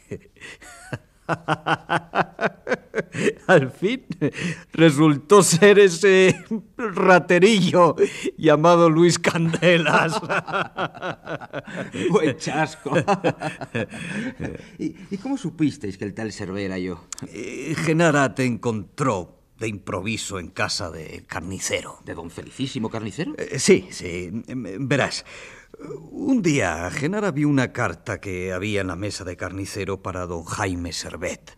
[3.46, 4.04] Al fin
[4.72, 6.44] resultó ser ese
[6.76, 7.96] raterillo
[8.36, 10.20] llamado Luis Candelas.
[12.10, 12.92] Buen chasco.
[14.78, 17.04] ¿Y, cómo supisteis que el tal Cervera yo?
[17.28, 21.98] Eh, Genara te encontró de improviso en casa de carnicero.
[22.04, 23.34] ¿De don Felicísimo Carnicero?
[23.36, 24.30] Eh, sí, sí.
[24.46, 25.24] Verás.
[25.78, 30.44] Un día, Genara vio una carta que había en la mesa de carnicero para don
[30.44, 31.56] Jaime Servet,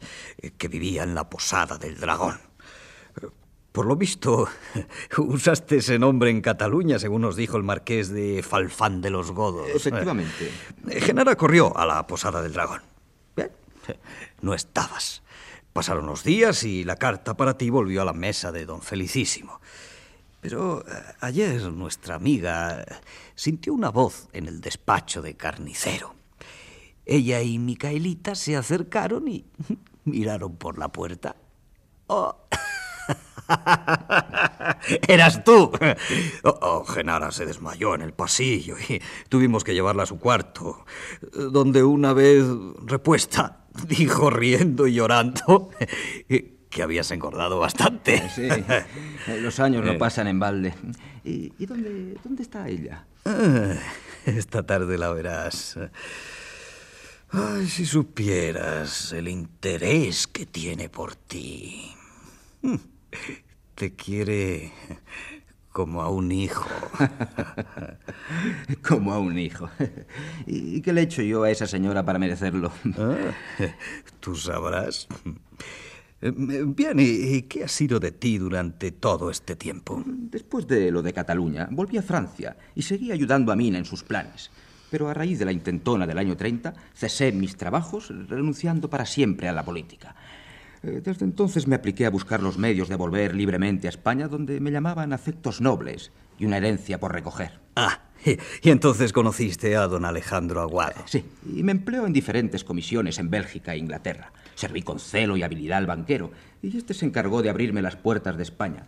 [0.57, 2.38] que vivía en la posada del dragón.
[3.72, 4.48] Por lo visto,
[5.16, 9.70] usaste ese nombre en Cataluña, según nos dijo el marqués de Falfán de los Godos.
[9.75, 10.51] Efectivamente.
[10.88, 12.83] Eh, Genara corrió a la posada del dragón.
[13.35, 13.51] Bien,
[14.42, 15.22] no estabas.
[15.72, 19.61] Pasaron los días y la carta para ti volvió a la mesa de don Felicísimo.
[20.42, 22.85] Pero eh, ayer nuestra amiga
[23.37, 26.16] sintió una voz en el despacho de carnicero.
[27.07, 29.46] Ella y Micaelita se acercaron y
[30.05, 31.37] miraron por la puerta.
[32.09, 32.37] Oh.
[35.09, 35.70] ¡Eras tú!
[36.42, 40.85] Oh, oh, Genara se desmayó en el pasillo y tuvimos que llevarla a su cuarto,
[41.33, 42.44] donde una vez
[42.85, 45.70] repuesta dijo riendo y llorando
[46.73, 48.29] que habías engordado bastante.
[48.31, 48.49] Sí,
[49.41, 49.99] los años no Eh.
[49.99, 50.75] pasan en balde.
[51.23, 53.05] ¿Y, y dónde, dónde está ella?
[53.25, 53.75] Ah,
[54.27, 55.79] Esta tarde la verás.
[57.31, 61.93] Ay, si supieras el interés que tiene por ti.
[62.63, 62.77] Mm,
[63.75, 64.73] Te quiere
[65.71, 66.69] como a un hijo.
[68.87, 69.69] Como a un hijo.
[70.47, 72.73] ¿Y qué le he hecho yo a esa señora para merecerlo?
[72.99, 73.17] Ah,
[74.21, 75.09] Tú sabrás.
[76.23, 76.33] Eh,
[76.65, 80.03] Bien, ¿y qué ha sido de ti durante todo este tiempo?
[80.07, 84.05] Después de lo de Cataluña, volví a Francia y seguí ayudando a Mina en sus
[84.05, 84.51] planes.
[84.91, 89.49] Pero a raíz de la intentona del año 30, cesé mis trabajos, renunciando para siempre
[89.49, 90.15] a la política.
[90.83, 94.61] Eh, Desde entonces me apliqué a buscar los medios de volver libremente a España, donde
[94.61, 97.59] me llamaban afectos nobles y una herencia por recoger.
[97.75, 101.03] Ah, y, y entonces conociste a don Alejandro Aguado.
[101.07, 104.31] Sí, y me empleo en diferentes comisiones en Bélgica e Inglaterra.
[104.55, 106.31] Serví con celo y habilidad al banquero,
[106.62, 108.87] y este se encargó de abrirme las puertas de España.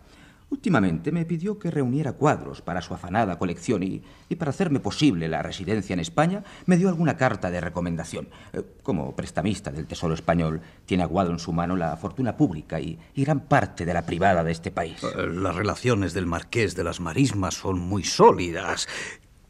[0.51, 5.27] Últimamente me pidió que reuniera cuadros para su afanada colección y, y para hacerme posible
[5.27, 8.27] la residencia en España me dio alguna carta de recomendación.
[8.53, 12.99] Eh, Como prestamista del Tesoro Español, tiene Aguado en su mano la fortuna pública y,
[13.15, 15.03] y gran parte de la privada de este país.
[15.03, 18.87] Eh, Las relaciones del marqués de las marismas son muy sólidas.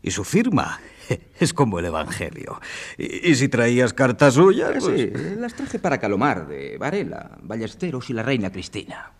[0.01, 0.79] Y su firma
[1.39, 2.59] es como el Evangelio.
[2.97, 4.71] Y, y si traías cartas suyas...
[4.79, 9.11] pues- Sí, las traje para Calomar, de Varela, Ballesteros y la reina Cristina.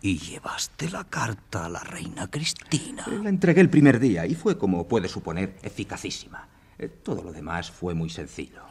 [0.00, 3.04] Y llevaste la carta a la reina Cristina.
[3.22, 6.48] La entregué el primer día y fue, como puede suponer, eficacísima.
[6.78, 8.62] Eh, Todo lo demás fue muy sencillo.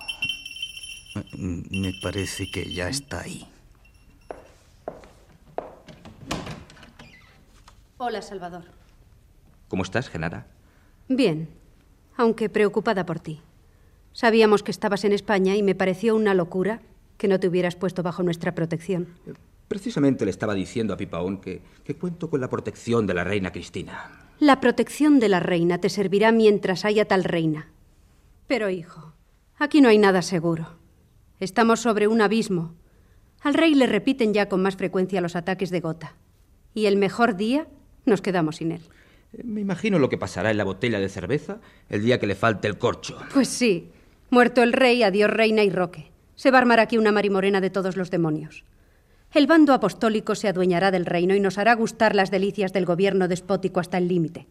[1.37, 3.47] Me parece que ya está ahí.
[7.97, 8.65] Hola, Salvador.
[9.67, 10.47] ¿Cómo estás, Genara?
[11.15, 11.49] Bien,
[12.15, 13.41] aunque preocupada por ti.
[14.13, 16.81] Sabíamos que estabas en España y me pareció una locura
[17.17, 19.07] que no te hubieras puesto bajo nuestra protección.
[19.67, 23.51] Precisamente le estaba diciendo a Pipaón que, que cuento con la protección de la reina
[23.51, 24.29] Cristina.
[24.39, 27.67] La protección de la reina te servirá mientras haya tal reina.
[28.47, 29.13] Pero, hijo,
[29.57, 30.77] aquí no hay nada seguro.
[31.39, 32.73] Estamos sobre un abismo.
[33.41, 36.15] Al rey le repiten ya con más frecuencia los ataques de gota.
[36.73, 37.67] Y el mejor día
[38.05, 38.81] nos quedamos sin él.
[39.43, 42.67] Me imagino lo que pasará en la botella de cerveza el día que le falte
[42.67, 43.17] el corcho.
[43.33, 43.89] Pues sí.
[44.29, 46.11] Muerto el rey, adiós reina y roque.
[46.35, 48.65] Se va a armar aquí una marimorena de todos los demonios.
[49.33, 53.29] El bando apostólico se adueñará del reino y nos hará gustar las delicias del gobierno
[53.29, 54.47] despótico hasta el límite.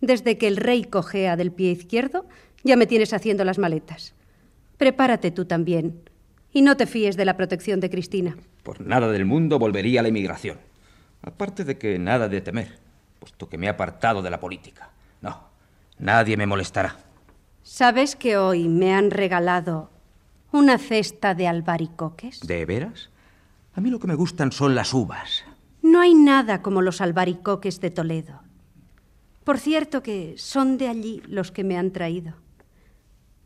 [0.00, 2.26] Desde que el rey cojea del pie izquierdo,
[2.64, 4.14] ya me tienes haciendo las maletas.
[4.78, 6.00] Prepárate tú también.
[6.52, 8.36] Y no te fíes de la protección de Cristina.
[8.62, 10.58] Por nada del mundo volvería a la inmigración.
[11.22, 12.81] Aparte de que nada de temer,
[13.22, 14.90] puesto que me he apartado de la política.
[15.20, 15.44] No,
[16.00, 16.96] nadie me molestará.
[17.62, 19.90] ¿Sabes que hoy me han regalado
[20.50, 22.40] una cesta de albaricoques?
[22.40, 23.10] ¿De veras?
[23.74, 25.44] A mí lo que me gustan son las uvas.
[25.82, 28.40] No hay nada como los albaricoques de Toledo.
[29.44, 32.34] Por cierto que son de allí los que me han traído.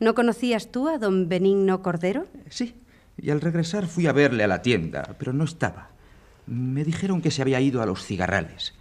[0.00, 2.24] ¿No conocías tú a don Benigno Cordero?
[2.48, 2.74] Sí,
[3.18, 5.90] y al regresar fui a verle a la tienda, pero no estaba.
[6.46, 8.74] Me dijeron que se había ido a los cigarrales.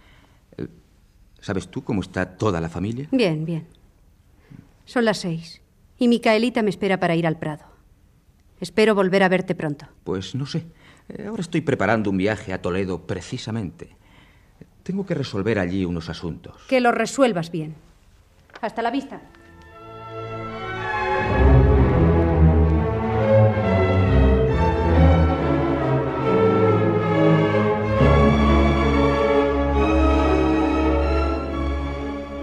[1.40, 3.08] ¿Sabes tú cómo está toda la familia?
[3.12, 3.66] Bien, bien.
[4.84, 5.60] Son las seis
[5.98, 7.64] y Micaelita me espera para ir al Prado.
[8.60, 9.86] Espero volver a verte pronto.
[10.04, 10.64] Pues no sé.
[11.08, 13.90] Eh, Ahora estoy preparando un viaje a Toledo precisamente.
[14.82, 16.54] Tengo que resolver allí unos asuntos.
[16.68, 17.74] Que lo resuelvas bien.
[18.60, 19.20] Hasta la vista.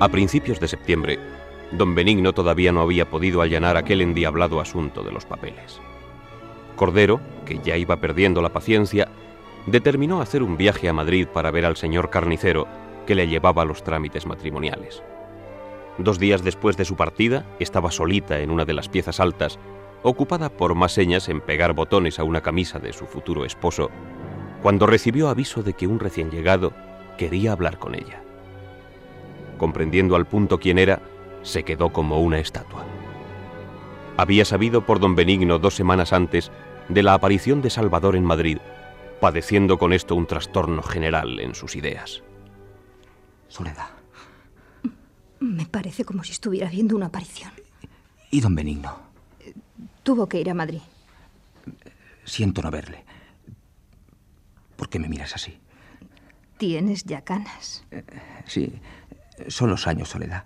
[0.04, 1.18] A principios de septiembre,
[1.72, 5.80] don Benigno todavía no había podido allanar aquel endiablado asunto de los papeles.
[6.76, 9.08] Cordero, que ya iba perdiendo la paciencia,
[9.66, 12.68] determinó hacer un viaje a Madrid para ver al señor carnicero
[13.08, 15.02] que le llevaba los trámites matrimoniales.
[15.98, 19.58] Dos días después de su partida, estaba solita en una de las piezas altas,
[20.02, 23.90] ocupada por más señas en pegar botones a una camisa de su futuro esposo,
[24.62, 26.74] cuando recibió aviso de que un recién llegado
[27.18, 28.23] quería hablar con ella.
[29.64, 31.02] Comprendiendo al punto quién era,
[31.42, 32.86] se quedó como una estatua.
[34.18, 36.52] Había sabido por don Benigno dos semanas antes
[36.90, 38.58] de la aparición de Salvador en Madrid,
[39.22, 42.24] padeciendo con esto un trastorno general en sus ideas.
[43.48, 43.88] Soledad.
[45.40, 47.54] Me parece como si estuviera viendo una aparición.
[48.32, 48.98] ¿Y don Benigno?
[50.04, 50.82] Tuvo que ir a Madrid.
[52.26, 53.06] Siento no verle.
[54.76, 55.58] ¿Por qué me miras así?
[56.58, 57.84] Tienes ya canas.
[58.46, 58.72] Sí,
[59.48, 60.46] son los años, Soledad.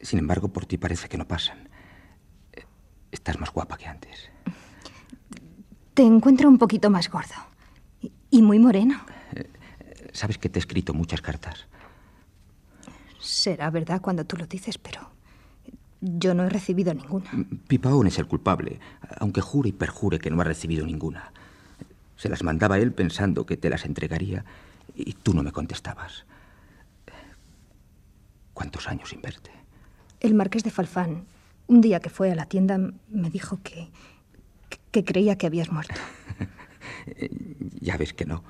[0.00, 1.68] Sin embargo, por ti parece que no pasan.
[3.10, 4.30] Estás más guapa que antes.
[5.94, 7.34] Te encuentro un poquito más gordo.
[8.30, 9.00] Y, muy moreno.
[10.12, 11.66] Sabes que te he escrito muchas cartas.
[13.18, 15.10] Será verdad cuando tú lo dices, pero
[16.00, 17.30] yo no he recibido ninguna.
[17.66, 18.78] Pipaón es el culpable,
[19.18, 21.32] aunque jure y perjure que no ha recibido ninguna.
[22.16, 24.44] Se las mandaba él pensando que te las entregaría
[24.94, 26.26] y tú no me contestabas.
[28.56, 29.50] ¿Cuántos años sin verte?
[30.18, 31.26] El marqués de Falfán,
[31.66, 32.78] un día que fue a la tienda,
[33.10, 33.90] me dijo que,
[34.90, 36.00] que creía que habías muerto.
[37.80, 38.42] ya ves que no.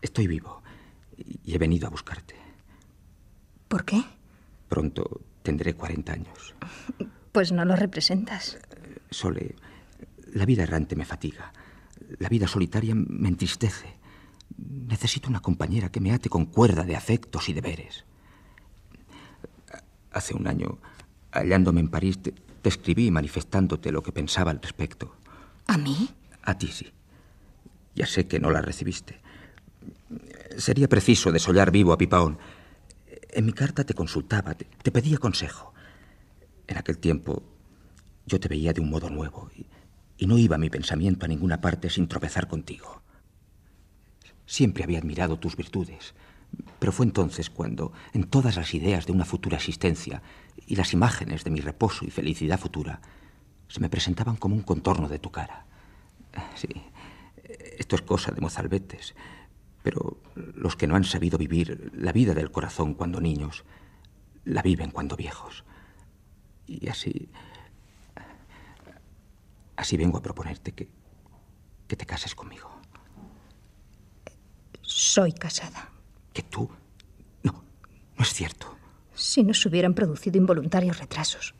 [0.00, 0.62] Estoy vivo
[1.16, 2.36] y he venido a buscarte.
[3.66, 4.04] ¿Por qué?
[4.68, 6.54] Pronto tendré 40 años.
[7.32, 8.56] Pues no lo representas.
[9.10, 9.56] Sole,
[10.32, 11.52] la vida errante me fatiga.
[12.20, 13.96] La vida solitaria me entristece.
[14.56, 18.04] Necesito una compañera que me ate con cuerda de afectos y deberes.
[20.14, 20.78] Hace un año,
[21.32, 25.16] hallándome en París, te, te escribí manifestándote lo que pensaba al respecto.
[25.66, 26.08] ¿A mí?
[26.42, 26.92] A ti sí.
[27.96, 29.20] Ya sé que no la recibiste.
[30.56, 32.38] Sería preciso desollar vivo a Pipaón.
[33.30, 35.74] En mi carta te consultaba, te, te, pedía consejo.
[36.68, 37.42] En aquel tiempo
[38.24, 39.66] yo te veía de un modo nuevo y,
[40.16, 43.02] y no iba mi pensamiento a ninguna parte sin tropezar contigo.
[44.46, 46.14] Siempre había admirado tus virtudes,
[46.78, 50.22] pero fue entonces cuando, en todas las ideas de una futura existencia
[50.66, 53.00] y las imágenes de mi reposo y felicidad futura,
[53.68, 55.66] se me presentaban como un contorno de tu cara.
[56.54, 56.68] Sí,
[57.78, 59.14] esto es cosa de mozalbetes,
[59.82, 63.64] pero los que no han sabido vivir la vida del corazón cuando niños,
[64.44, 65.64] la viven cuando viejos.
[66.66, 67.28] Y así...
[69.76, 70.88] Así vengo a proponerte que,
[71.88, 72.70] que te cases conmigo.
[74.82, 75.93] Soy casada.
[76.34, 76.68] ¿Que tú?
[77.42, 77.64] No,
[78.18, 78.76] no es cierto.
[79.14, 81.54] Si no se hubieran producido involuntarios retrasos,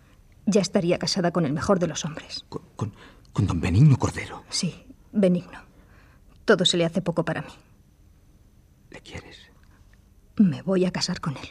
[0.45, 2.45] ya estaría casada con el mejor de los hombres.
[2.51, 2.93] ¿Con, con,
[3.33, 4.45] con don Benigno Cordero?
[4.51, 5.63] Sí, Benigno.
[6.45, 7.53] Todo se le hace poco para mí.
[8.91, 9.39] ¿Le quieres?
[10.37, 11.49] Me voy a casar con él.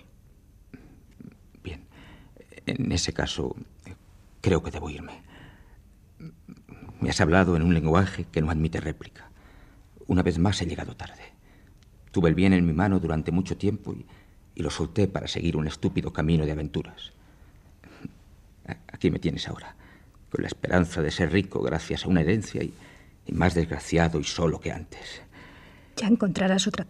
[1.64, 1.88] Bien.
[2.66, 3.56] En ese caso,
[4.42, 5.24] creo que debo irme.
[7.00, 9.32] Me has hablado en un lenguaje que no admite réplica.
[10.08, 11.23] Una vez más he llegado tarde.
[12.14, 14.06] Tuve el bien en mi mano durante mucho tiempo y,
[14.54, 17.12] y lo solté para seguir un estúpido camino de aventuras.
[18.88, 19.76] Aquí me tienes ahora,
[20.32, 22.72] con la esperanza de ser rico gracias a una herencia y,
[23.26, 25.24] y más desgraciado y solo que antes.
[25.98, 26.86] Ya encontrarás otra,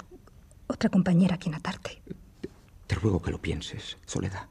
[0.68, 2.02] otra compañera a quien atarte.
[2.42, 2.50] Te,
[2.88, 4.48] te ruego que lo pienses, Soledad.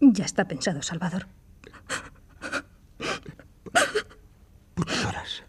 [0.00, 1.26] Ya está pensado, Salvador.
[4.74, 5.42] ¿Por qué lloras?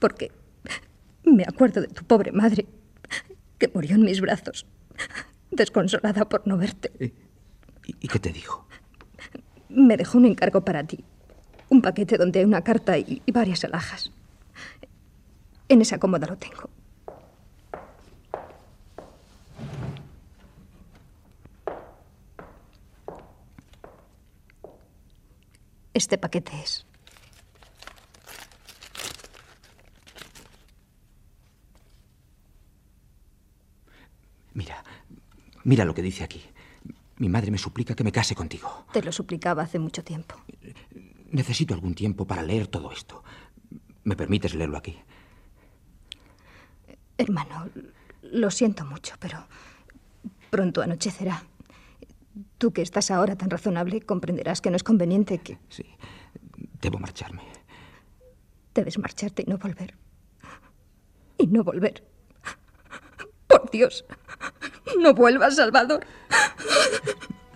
[0.00, 0.32] Porque
[1.26, 2.66] me acuerdo de tu pobre madre,
[3.58, 4.66] que murió en mis brazos,
[5.50, 6.90] desconsolada por no verte.
[7.84, 8.66] ¿Y, y qué te dijo?
[9.68, 11.04] Me dejó un encargo para ti.
[11.68, 14.12] Un paquete donde hay una carta y, y varias alhajas.
[15.68, 16.70] En esa cómoda lo tengo.
[25.92, 26.85] Este paquete es.
[34.56, 34.82] Mira,
[35.64, 36.42] mira lo que dice aquí.
[37.18, 38.86] Mi madre me suplica que me case contigo.
[38.90, 40.34] Te lo suplicaba hace mucho tiempo.
[41.30, 43.22] Necesito algún tiempo para leer todo esto.
[44.04, 44.96] ¿Me permites leerlo aquí?
[47.18, 47.68] Hermano,
[48.22, 49.46] lo siento mucho, pero
[50.48, 51.44] pronto anochecerá.
[52.56, 55.58] Tú que estás ahora tan razonable, comprenderás que no es conveniente que...
[55.68, 55.84] Sí,
[56.80, 57.42] debo marcharme.
[58.72, 59.98] Debes marcharte y no volver.
[61.36, 62.15] Y no volver.
[63.70, 64.04] Dios,
[64.98, 66.06] no vuelvas, Salvador.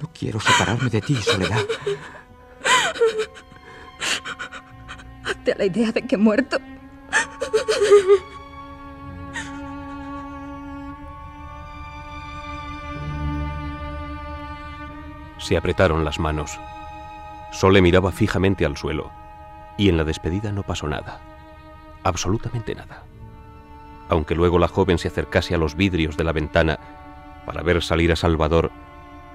[0.01, 1.65] No quiero separarme de ti, Soledad.
[5.25, 6.59] Hazte a la idea de que he muerto.
[15.39, 16.59] Se apretaron las manos.
[17.53, 19.11] Sole miraba fijamente al suelo,
[19.77, 21.21] y en la despedida no pasó nada.
[22.05, 23.03] Absolutamente nada.
[24.11, 26.79] Aunque luego la joven se acercase a los vidrios de la ventana
[27.47, 28.71] para ver salir a Salvador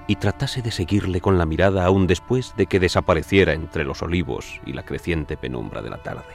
[0.06, 4.60] y tratase de seguirle con la mirada aún después de que desapareciera entre los olivos
[4.64, 6.34] y la creciente penumbra de la tarde.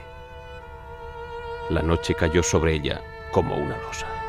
[1.69, 4.20] La noche cayó sobre ella como una losa.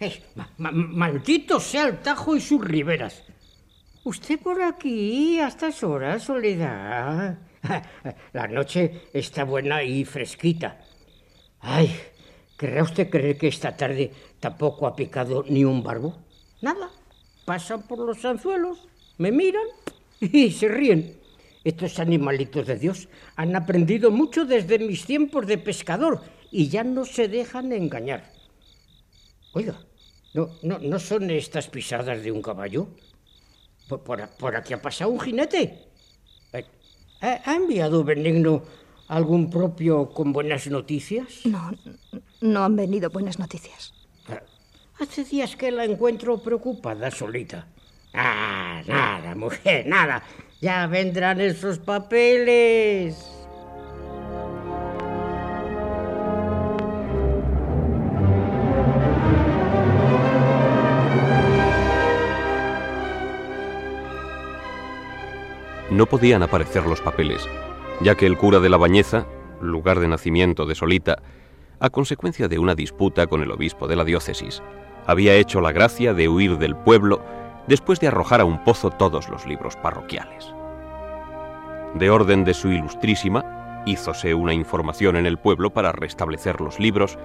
[0.00, 3.24] Eh, ma ma maldito sea el Tajo y sus riberas.
[4.04, 7.38] ¿Usted por aquí a estas horas, Soledad?
[8.32, 10.78] La noche está buena y fresquita.
[11.60, 11.94] Ay,
[12.56, 16.16] ¿querrá usted creer que esta tarde tampoco ha picado ni un barbo?
[16.62, 16.90] Nada.
[17.44, 18.86] Pasan por los anzuelos,
[19.16, 19.66] me miran
[20.20, 21.18] y se ríen.
[21.64, 26.22] Estos animalitos de Dios han aprendido mucho desde mis tiempos de pescador
[26.52, 28.30] y ya no se dejan engañar.
[29.52, 29.80] Oiga,
[30.34, 32.88] ¿no, no, no son estas pisadas de un caballo?
[33.88, 35.86] Por, por- por aquí ha pasado un jinete.
[36.52, 36.64] Eh,
[37.20, 38.62] ¿Ha, ha enviado Benigno
[39.08, 41.44] algún propio con buenas noticias?
[41.46, 41.70] No,
[42.40, 43.94] no han venido buenas noticias.
[45.00, 47.66] Hace días que la encuentro preocupada solita.
[48.12, 50.22] Ah, nada, mujer, nada.
[50.60, 53.16] Ya vendrán esos papeles.
[65.98, 67.48] No podían aparecer los papeles,
[68.00, 69.26] ya que el cura de la Bañeza,
[69.60, 71.16] lugar de nacimiento de Solita,
[71.80, 74.62] a consecuencia de una disputa con el obispo de la diócesis,
[75.08, 77.20] había hecho la gracia de huir del pueblo
[77.66, 80.54] después de arrojar a un pozo todos los libros parroquiales.
[81.96, 87.18] De orden de su ilustrísima, hízose una información en el pueblo para restablecer los libros,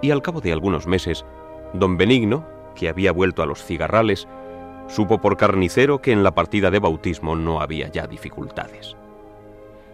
[0.00, 1.26] y al cabo de algunos meses,
[1.72, 2.46] don Benigno,
[2.76, 4.28] que había vuelto a los cigarrales,
[4.88, 8.96] supo por carnicero que en la partida de bautismo no había ya dificultades.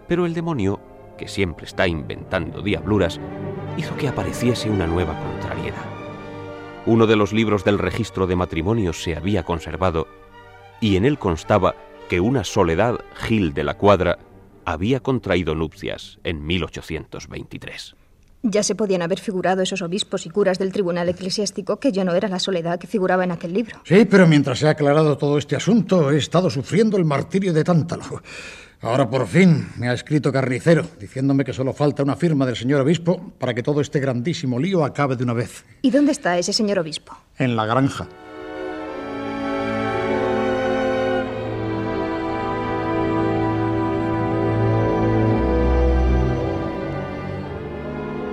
[0.09, 0.81] Pero el demonio,
[1.17, 3.21] que siempre está inventando diabluras,
[3.77, 5.85] hizo que apareciese una nueva contrariedad.
[6.85, 10.09] Uno de los libros del registro de matrimonios se había conservado
[10.81, 11.77] y en él constaba
[12.09, 14.19] que una Soledad Gil de la Cuadra
[14.65, 17.97] había contraído nupcias en 1823.
[18.43, 22.15] Ya se podían haber figurado esos obispos y curas del tribunal eclesiástico que yo no
[22.15, 23.81] era la soledad que figuraba en aquel libro.
[23.85, 27.63] Sí, pero mientras se ha aclarado todo este asunto, he estado sufriendo el martirio de
[27.63, 28.21] Tántalo.
[28.81, 32.81] Ahora por fin me ha escrito Carnicero, diciéndome que solo falta una firma del señor
[32.81, 35.65] obispo para que todo este grandísimo lío acabe de una vez.
[35.83, 37.17] ¿Y dónde está ese señor obispo?
[37.39, 38.09] En la granja.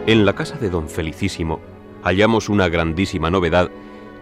[0.09, 1.59] En la casa de don Felicísimo
[2.01, 3.69] hallamos una grandísima novedad,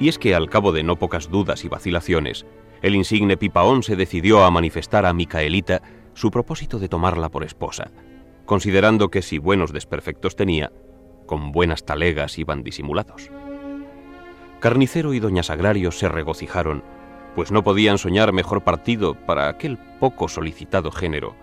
[0.02, 2.46] y es que al cabo de no pocas dudas y vacilaciones,
[2.82, 5.82] el insigne Pipaón se decidió a manifestar a Micaelita
[6.14, 7.92] su propósito de tomarla por esposa,
[8.46, 10.74] considerando que si buenos desperfectos tenía,
[11.26, 13.32] con buenas talegas iban disimulados.
[14.60, 16.84] Carnicero y doña Sagrario se regocijaron,
[17.34, 21.34] pues no podían soñar mejor partido para aquel poco solicitado género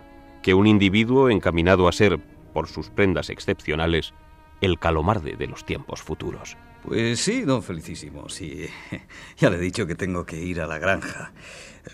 [0.42, 2.20] que un individuo encaminado a ser,
[2.53, 4.12] por sus prendas excepcionales,
[4.61, 6.57] el calomarde de los tiempos futuros.
[6.84, 8.66] Pues sí, don Felicísimo, sí.
[9.38, 11.32] Ya le he dicho que tengo que ir a la granja.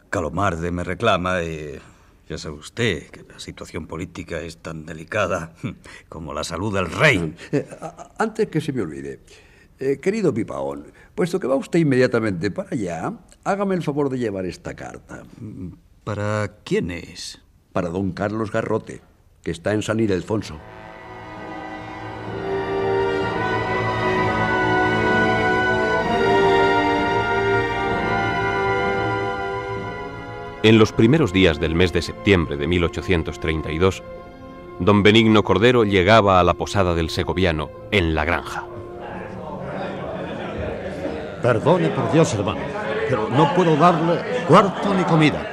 [0.08, 1.78] Calomarde me reclama y
[2.28, 5.54] ya sabe usted que la situación política es tan delicada
[6.08, 7.34] como la salud del rey.
[7.52, 9.20] Eh, a- antes que se me olvide,
[9.78, 13.12] eh, querido Pipaón, puesto que va usted inmediatamente para allá,
[13.44, 15.22] hágame el favor de llevar esta carta.
[16.04, 17.40] ¿Para quién es?
[17.72, 19.00] Para don Carlos Garrote,
[19.42, 20.58] que está en San Ildefonso.
[30.62, 34.02] En los primeros días del mes de septiembre de 1832,
[34.78, 38.66] don Benigno Cordero llegaba a la posada del segoviano, en la granja.
[41.40, 42.60] Perdone por Dios, hermano,
[43.08, 45.50] pero no puedo darle cuarto ni comida.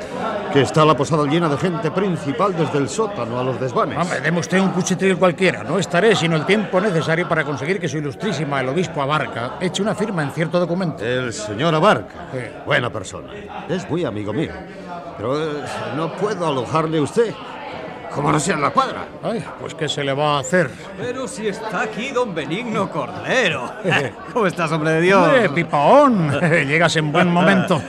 [0.51, 3.97] Que está la posada llena de gente principal desde el sótano a los desvanes.
[3.97, 5.63] Hombre, deme usted un cuchitril cualquiera.
[5.63, 9.81] No estaré sino el tiempo necesario para conseguir que su ilustrísima, el obispo Abarca, eche
[9.81, 11.03] una firma en cierto documento.
[11.05, 12.29] El señor Abarca,
[12.65, 13.31] buena persona,
[13.69, 14.51] es muy amigo mío.
[15.17, 15.63] Pero eh,
[15.95, 17.33] no puedo alojarle a usted,
[18.13, 19.07] como no sea en la cuadra.
[19.23, 20.69] Ay, pues ¿qué se le va a hacer?
[20.97, 23.71] Pero si está aquí don Benigno Cordero.
[24.33, 25.27] ¿Cómo estás, hombre de Dios?
[25.27, 27.81] Hombre, pipaón, llegas en buen momento.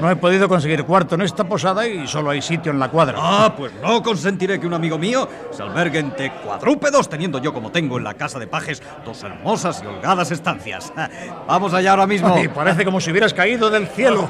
[0.00, 3.16] No he podido conseguir cuarto en esta posada y solo hay sitio en la cuadra.
[3.18, 7.70] Ah, pues no consentiré que un amigo mío se albergue entre cuadrúpedos, teniendo yo como
[7.70, 10.92] tengo en la casa de pajes dos hermosas y holgadas estancias.
[11.48, 12.34] Vamos allá ahora mismo.
[12.34, 14.28] Ay, parece como si hubieras caído del cielo.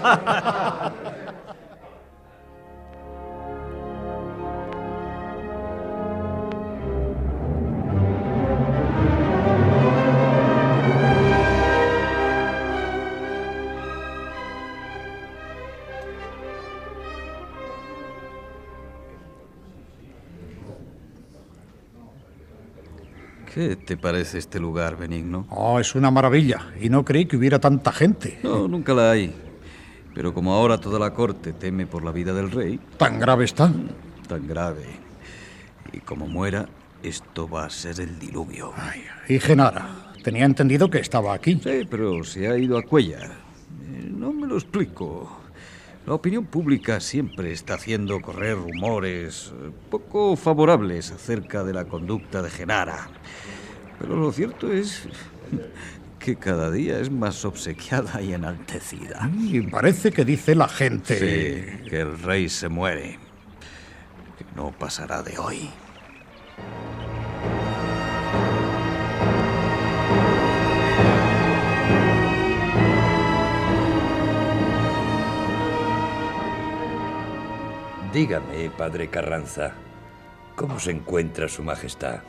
[23.56, 25.46] ¿Qué te parece este lugar, Benigno?
[25.48, 26.74] Oh, es una maravilla.
[26.78, 28.38] Y no creí que hubiera tanta gente.
[28.42, 29.34] No, nunca la hay.
[30.14, 32.78] Pero como ahora toda la corte teme por la vida del rey.
[32.98, 33.72] ¿Tan grave está?
[34.28, 34.84] Tan grave.
[35.90, 36.68] Y como muera,
[37.02, 38.74] esto va a ser el diluvio.
[39.26, 40.12] ¿Y Genara?
[40.22, 41.58] Tenía entendido que estaba aquí.
[41.64, 43.24] Sí, pero se ha ido a Cuella.
[43.24, 45.34] Eh, No me lo explico.
[46.06, 52.42] La opinión pública siempre está haciendo correr rumores eh, poco favorables acerca de la conducta
[52.42, 53.08] de Genara.
[53.98, 55.08] Pero lo cierto es
[56.18, 59.30] que cada día es más obsequiada y enaltecida.
[59.38, 61.18] Y parece que dice la gente.
[61.18, 63.18] Sí, que el rey se muere.
[64.38, 65.70] Que no pasará de hoy.
[78.12, 79.74] Dígame, padre Carranza,
[80.54, 82.20] ¿cómo se encuentra su majestad?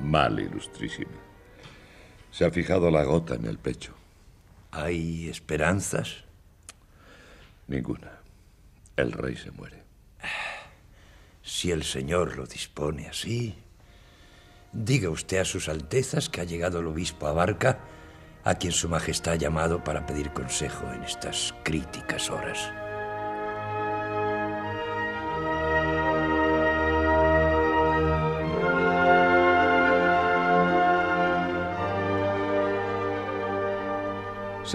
[0.00, 1.18] Mal, ilustrísima.
[2.30, 3.94] Se ha fijado la gota en el pecho.
[4.72, 6.24] ¿Hay esperanzas?
[7.68, 8.18] Ninguna.
[8.96, 9.82] El rey se muere.
[11.42, 13.54] Si el señor lo dispone así.
[14.72, 17.78] Diga usted a sus altezas que ha llegado el obispo Abarca,
[18.42, 22.72] a quien su majestad ha llamado para pedir consejo en estas críticas horas.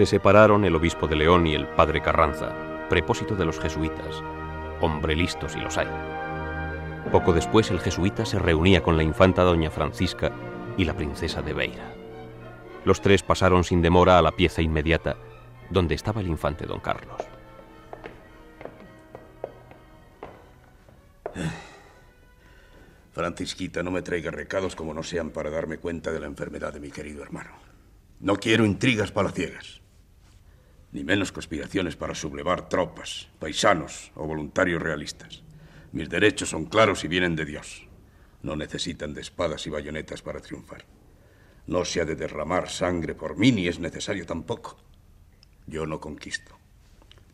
[0.00, 4.22] Se separaron el obispo de León y el padre Carranza, prepósito de los jesuitas.
[4.80, 5.88] Hombre listo si los hay.
[7.12, 10.32] Poco después el jesuita se reunía con la infanta doña Francisca
[10.78, 11.92] y la princesa de Beira.
[12.86, 15.18] Los tres pasaron sin demora a la pieza inmediata,
[15.68, 17.20] donde estaba el infante don Carlos.
[23.12, 26.80] Francisquita, no me traiga recados como no sean para darme cuenta de la enfermedad de
[26.80, 27.50] mi querido hermano.
[28.18, 29.79] No quiero intrigas palaciegas,
[30.92, 35.42] ni menos conspiraciones para sublevar tropas, paisanos o voluntarios realistas.
[35.92, 37.86] Mis derechos son claros y vienen de Dios.
[38.42, 40.84] No necesitan de espadas y bayonetas para triunfar.
[41.66, 44.78] No se ha de derramar sangre por mí, ni es necesario tampoco.
[45.66, 46.56] Yo no conquisto.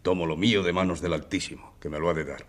[0.02, 2.46] Tomo lo mío de manos del Altísimo, que me lo ha de dar.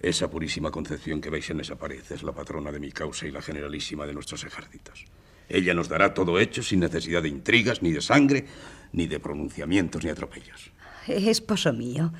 [0.00, 3.30] Esa purísima concepción que veis en esa pared es la patrona de mi causa y
[3.30, 5.04] la generalísima de nuestros ejércitos.
[5.48, 8.46] Ella nos dará todo hecho sin necesidad de intrigas, ni de sangre,
[8.92, 10.70] ni de pronunciamientos, ni atropellos.
[11.06, 12.12] Esposo mío,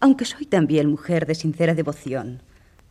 [0.00, 2.42] aunque soy también mujer de sincera devoción,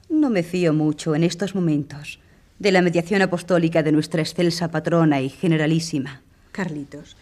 [0.10, 2.20] no me fío mucho en estos momentos
[2.60, 6.22] de la mediación apostólica de nuestra excelsa patrona y generalísima.
[6.52, 7.18] Carlitos,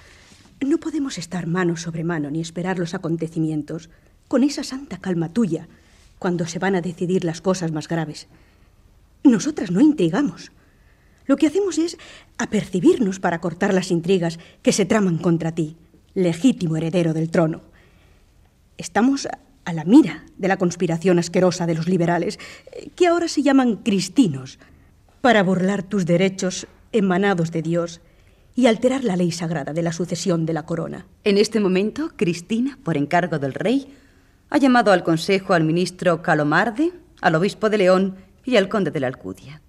[0.60, 3.90] no podemos estar mano sobre mano ni esperar los acontecimientos
[4.28, 5.68] con esa santa calma tuya
[6.20, 8.28] cuando se van a decidir las cosas más graves.
[9.24, 10.52] Nosotras no intrigamos.
[11.30, 11.96] Lo que hacemos es
[12.40, 15.78] apercibirnos para cortar las intrigas que se traman contra ti,
[16.16, 17.62] legítimo heredero del trono.
[18.80, 19.28] Estamos
[19.64, 22.40] a la mira de la conspiración asquerosa de los liberales,
[22.96, 24.58] que ahora se llaman cristinos,
[25.22, 28.02] para burlar tus derechos emanados de Dios
[28.56, 31.06] y alterar la ley sagrada de la sucesión de la corona.
[31.26, 33.94] En este momento, Cristina, por encargo del rey,
[34.50, 38.16] ha llamado al consejo al ministro Calomarde, al obispo de León
[38.46, 39.62] y al conde de la Alcudia.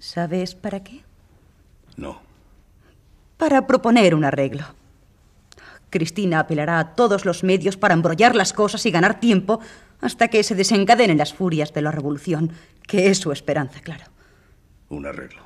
[0.00, 1.02] ¿Sabes para qué?
[1.96, 2.22] No.
[3.36, 4.64] Para proponer un arreglo.
[5.90, 9.60] Cristina apelará a todos los medios para embrollar las cosas y ganar tiempo
[10.00, 12.52] hasta que se desencadenen las furias de la revolución,
[12.86, 14.04] que es su esperanza, claro.
[14.88, 15.42] Un arreglo.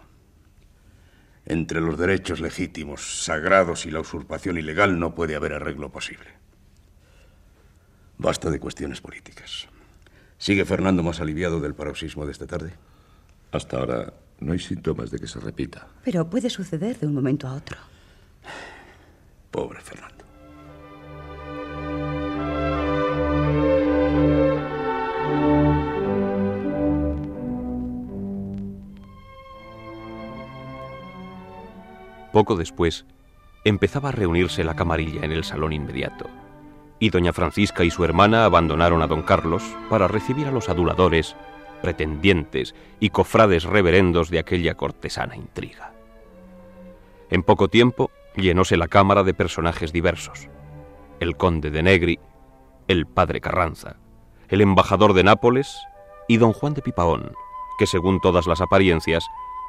[1.46, 6.30] Entre los derechos legítimos, sagrados y la usurpación ilegal no puede haber arreglo posible.
[8.18, 9.66] Basta de cuestiones políticas.
[10.38, 12.74] ¿Sigue Fernando más aliviado del paroxismo de esta tarde?
[13.50, 15.89] Hasta ahora no hay síntomas de que se repita.
[16.05, 17.78] Pero puede suceder de un momento a otro.
[19.51, 20.24] Pobre Fernando.
[32.32, 33.07] Poco después,
[33.64, 36.28] empezaba a reunirse la camarilla en el salón inmediato,
[36.99, 41.37] y doña Francisca y su hermana abandonaron a don Carlos para recibir a los aduladores,
[41.85, 45.93] pretendientes y cofrades reverendos de aquella cortesana intriga.
[47.28, 50.49] En poco tiempo llenóse la cámara de personajes diversos.
[51.20, 52.18] El conde de Negri,
[52.89, 53.97] el padre Carranza,
[54.49, 55.76] el embajador de Nápoles
[56.26, 57.32] y don Juan de Pipaón,
[57.78, 59.26] que según todas las apariencias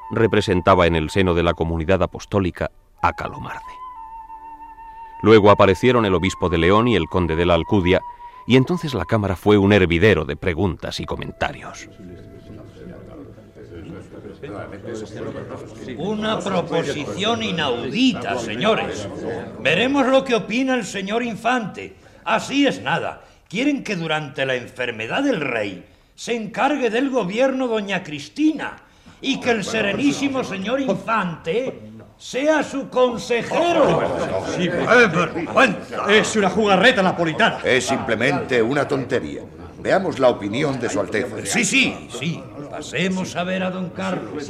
[0.10, 3.60] representaba en el seno de la comunidad apostólica a Calomarde.
[5.22, 8.00] Luego aparecieron el obispo de León y el conde de la Alcudia,
[8.48, 11.90] y entonces la cámara fue un hervidero de preguntas y comentarios.
[15.98, 19.08] Una proposición inaudita, señores.
[19.62, 21.96] Veremos lo que opina el señor infante.
[22.24, 23.24] Así es nada.
[23.50, 25.86] Quieren que durante la enfermedad del rey
[26.16, 28.78] se encargue del gobierno doña Cristina
[29.22, 31.74] y que el serenísimo señor Infante
[32.18, 34.02] sea su consejero.
[34.56, 36.06] Sí, eh, vergüenza.
[36.10, 37.60] Es una jugarreta napolitana.
[37.64, 39.42] Es simplemente una tontería.
[39.80, 41.36] Veamos la opinión de Su Alteza.
[41.46, 42.44] Sí, sí, sí.
[42.72, 44.50] Pasemos a ver a don Carlos.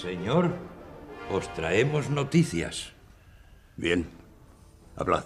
[0.00, 0.54] Señor,
[1.32, 2.99] os traemos noticias.
[3.80, 4.06] Bien,
[4.96, 5.24] hablad.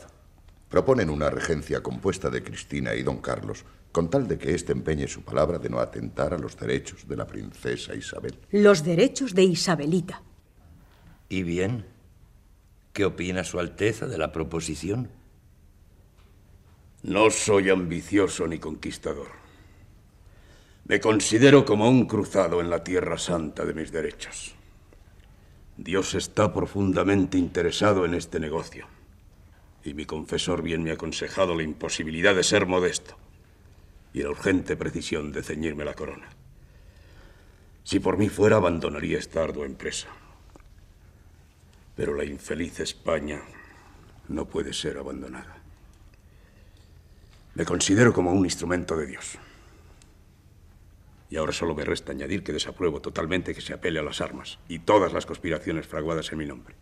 [0.69, 5.09] Proponen una regencia compuesta de Cristina y don Carlos, con tal de que éste empeñe
[5.09, 8.39] su palabra de no atentar a los derechos de la princesa Isabel.
[8.53, 10.23] Los derechos de Isabelita.
[11.29, 11.85] ¿Y bien?
[12.93, 15.11] ¿Qué opina Su Alteza de la proposición?
[17.03, 19.33] No soy ambicioso ni conquistador.
[20.87, 24.55] Me considero como un cruzado en la tierra santa de mis derechos.
[25.77, 28.87] Dios está profundamente interesado en este negocio.
[29.85, 33.17] Y mi confesor bien me ha aconsejado la imposibilidad de ser modesto
[34.13, 36.29] y la urgente precisión de ceñirme la corona.
[37.83, 40.09] Si por mí fuera, abandonaría esta ardua empresa.
[41.97, 43.43] Pero la infeliz España
[44.29, 45.59] no puede ser abandonada.
[47.55, 49.39] Me considero como un instrumento de Dios.
[51.35, 54.61] Y ahora solo me resta añadir que desapruebo totalmente que se apele a las armas
[54.69, 56.77] y todas las conspiraciones fraguadas en mi nombre.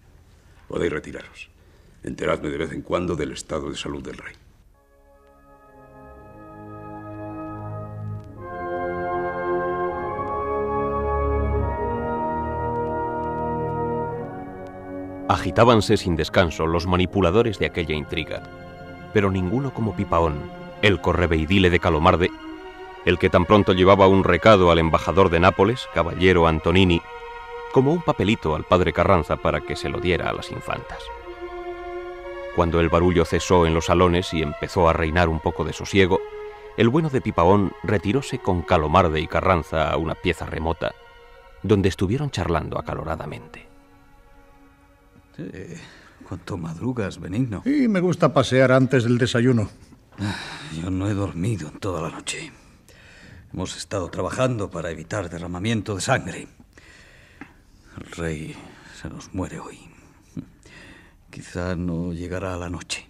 [0.69, 1.49] Podéis retiraros.
[2.03, 4.35] Enteradme de vez en cuando del estado de salud del rey.
[15.31, 18.43] Agitábanse sin descanso los manipuladores de aquella intriga,
[19.15, 20.43] pero ninguno como Pipaón,
[20.83, 22.31] el correveidile de Calomarde,
[23.05, 27.03] el que tan pronto llevaba un recado al embajador de Nápoles, caballero Antonini,
[27.73, 31.03] como un papelito al padre Carranza para que se lo diera a las infantas.
[32.55, 36.21] Cuando el barullo cesó en los salones y empezó a reinar un poco de sosiego,
[36.77, 40.95] el bueno de Pipaón retiróse con Calomarde y Carranza a una pieza remota,
[41.63, 43.67] donde estuvieron charlando acaloradamente.
[45.39, 45.81] Eh,
[46.29, 47.63] ¿Cuánto madrugas, Benigno?
[47.65, 49.71] Y me gusta pasear antes del desayuno.
[50.81, 52.53] Yo no he dormido en toda la noche.
[53.53, 56.49] Hemos estado trabajando para evitar derramamiento de sangre.
[57.99, 58.57] El rey
[59.01, 59.79] se nos muere hoy.
[61.31, 63.07] Quizá no llegará a la noche.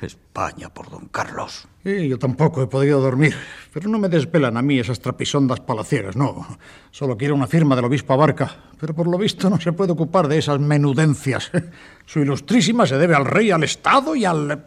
[0.00, 1.66] España por don Carlos.
[1.82, 3.34] Yo tampoco he podido dormir,
[3.72, 6.46] pero no me desvelan a mí esas trapisondas palaciegas, no.
[6.90, 10.28] Solo quiero una firma del obispo Abarca, pero por lo visto no se puede ocupar
[10.28, 11.50] de esas menudencias.
[12.04, 14.64] Su ilustrísima se debe al rey, al Estado y al...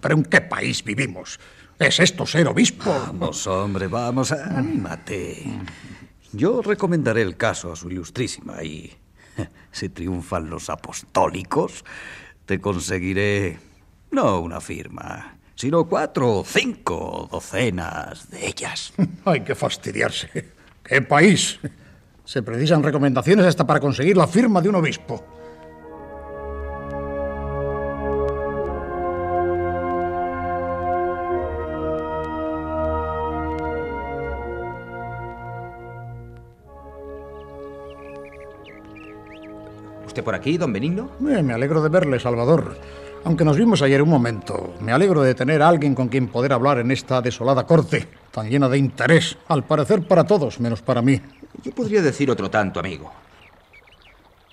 [0.00, 1.38] ¿Pero en qué país vivimos?
[1.82, 2.90] ¿Es esto ser obispo?
[2.90, 5.42] Vamos, hombre, vamos, anímate.
[6.32, 8.92] Yo recomendaré el caso a su ilustrísima y
[9.72, 11.84] si triunfan los apostólicos,
[12.46, 13.58] te conseguiré
[14.12, 18.92] no una firma, sino cuatro o cinco docenas de ellas.
[19.24, 20.52] Hay que fastidiarse.
[20.84, 21.58] ¿Qué país?
[22.24, 25.41] Se precisan recomendaciones hasta para conseguir la firma de un obispo.
[40.12, 41.08] ¿Usted por aquí, don Benigno?
[41.26, 42.76] Eh, me alegro de verle, Salvador.
[43.24, 46.52] Aunque nos vimos ayer un momento, me alegro de tener a alguien con quien poder
[46.52, 51.00] hablar en esta desolada corte, tan llena de interés, al parecer para todos, menos para
[51.00, 51.18] mí.
[51.64, 53.10] Yo podría decir otro tanto, amigo.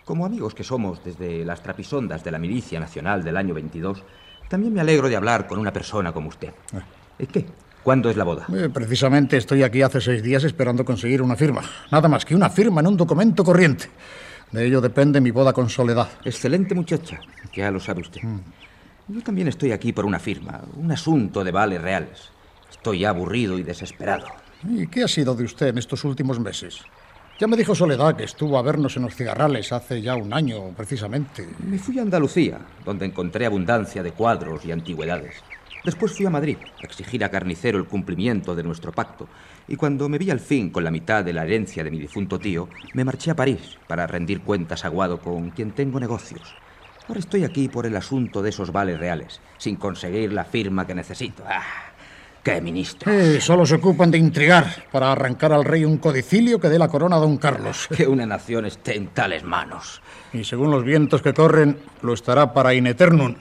[0.05, 4.01] Como amigos que somos desde las trapisondas de la Milicia Nacional del año 22,
[4.47, 6.53] también me alegro de hablar con una persona como usted.
[7.19, 7.45] ¿Y qué?
[7.83, 8.45] ¿Cuándo es la boda?
[8.55, 11.63] Eh, precisamente estoy aquí hace seis días esperando conseguir una firma.
[11.91, 13.89] Nada más que una firma en un documento corriente.
[14.51, 16.09] De ello depende mi boda con Soledad.
[16.25, 17.19] Excelente muchacha,
[17.53, 18.21] ya lo sabe usted.
[19.07, 22.31] Yo también estoy aquí por una firma, un asunto de vales reales.
[22.69, 24.27] Estoy aburrido y desesperado.
[24.67, 26.79] ¿Y qué ha sido de usted en estos últimos meses?
[27.39, 30.73] Ya me dijo Soledad que estuvo a vernos en los cigarrales hace ya un año,
[30.75, 31.47] precisamente.
[31.65, 35.35] Me fui a Andalucía, donde encontré abundancia de cuadros y antigüedades.
[35.85, 39.29] Después fui a Madrid a exigir a Carnicero el cumplimiento de nuestro pacto.
[39.69, 42.39] Y cuando me vi al fin con la mitad de la herencia de mi difunto
[42.39, 46.55] tío, me marché a París para rendir cuentas a Guado con quien tengo negocios.
[47.07, 50.95] Ahora estoy aquí por el asunto de esos vales reales, sin conseguir la firma que
[50.95, 51.43] necesito.
[51.47, 51.61] ¡Ah!
[52.43, 53.11] ¡Qué ministro!
[53.11, 56.87] Eh, solo se ocupan de intrigar para arrancar al rey un codicilio que dé la
[56.87, 57.87] corona a don Carlos.
[57.95, 60.01] Que una nación esté en tales manos.
[60.33, 63.35] Y según los vientos que corren, lo estará para in eternum.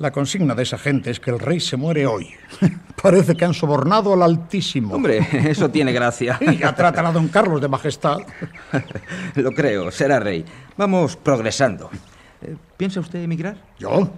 [0.00, 2.30] La consigna de esa gente es que el rey se muere hoy.
[3.02, 4.94] Parece que han sobornado al Altísimo.
[4.94, 5.18] Hombre,
[5.50, 6.38] eso tiene gracia.
[6.50, 8.20] Y ya tratan a don Carlos de majestad.
[9.34, 10.42] Lo creo, será rey.
[10.78, 11.90] Vamos progresando.
[12.40, 13.56] Eh, ¿Piensa usted emigrar?
[13.78, 14.10] ¿Yo?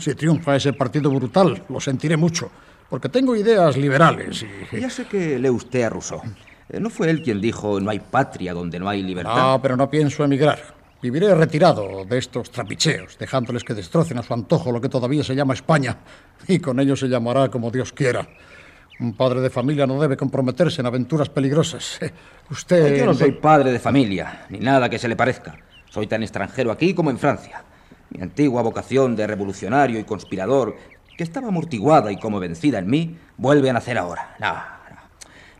[0.00, 2.50] Si triunfa ese partido brutal, lo sentiré mucho.
[2.90, 4.80] Porque tengo ideas liberales y...
[4.80, 6.20] Ya sé que lee usted a Rousseau.
[6.68, 9.36] Eh, ¿No fue él quien dijo no hay patria donde no hay libertad?
[9.36, 10.81] No, pero no pienso emigrar.
[11.02, 15.34] Viviré retirado de estos trapicheos, dejándoles que destrocen a su antojo lo que todavía se
[15.34, 15.96] llama España.
[16.46, 18.28] Y con ello se llamará como Dios quiera.
[19.00, 21.98] Un padre de familia no debe comprometerse en aventuras peligrosas.
[22.50, 22.98] Usted...
[22.98, 25.58] Yo no soy padre de familia, ni nada que se le parezca.
[25.90, 27.64] Soy tan extranjero aquí como en Francia.
[28.10, 30.76] Mi antigua vocación de revolucionario y conspirador,
[31.16, 34.36] que estaba amortiguada y como vencida en mí, vuelve a nacer ahora.
[34.38, 35.00] No, no.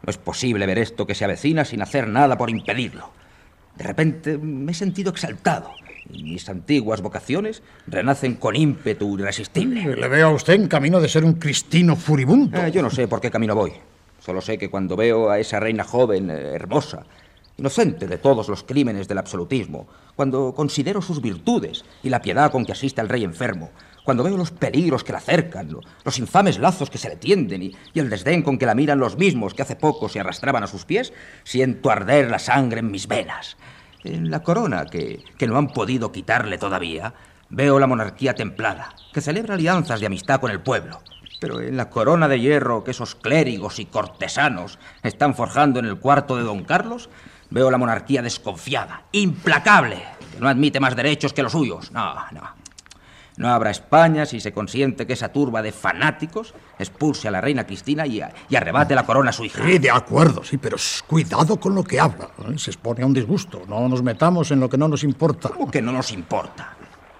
[0.04, 3.21] No es posible ver esto que se avecina sin hacer nada por impedirlo.
[3.76, 5.70] De repente me he sentido exaltado
[6.10, 9.96] y mis antiguas vocaciones renacen con ímpetu irresistible.
[9.96, 12.58] Le veo a usted en camino de ser un cristino furibundo.
[12.58, 13.72] Eh, yo no sé por qué camino voy.
[14.20, 17.04] Solo sé que cuando veo a esa reina joven, eh, hermosa,
[17.56, 22.64] inocente de todos los crímenes del absolutismo, cuando considero sus virtudes y la piedad con
[22.64, 23.70] que asiste al rey enfermo,
[24.04, 27.62] cuando veo los peligros que la cercan, lo- los infames lazos que se le tienden
[27.62, 30.62] y, y el desdén con que la miran los mismos que hace poco se arrastraban
[30.64, 31.12] a sus pies,
[31.44, 33.56] siento arder la sangre en mis venas.
[34.04, 37.14] En la corona, que, que no han podido quitarle todavía,
[37.50, 41.00] veo la monarquía templada, que celebra alianzas de amistad con el pueblo.
[41.40, 45.98] Pero en la corona de hierro que esos clérigos y cortesanos están forjando en el
[45.98, 47.10] cuarto de don Carlos,
[47.50, 51.90] veo la monarquía desconfiada, implacable, que no admite más derechos que los suyos.
[51.92, 52.61] No, no.
[53.42, 57.66] No habrá España si se consiente que esa turba de fanáticos expulse a la reina
[57.66, 59.64] Cristina y, a- y arrebate la corona a su hija.
[59.66, 60.76] Sí, de acuerdo, sí, pero
[61.08, 62.30] cuidado con lo que habla.
[62.48, 62.56] ¿eh?
[62.56, 63.62] Se expone a un disgusto.
[63.68, 65.48] No nos metamos en lo que no nos importa.
[65.48, 66.76] ¿Cómo que no nos importa?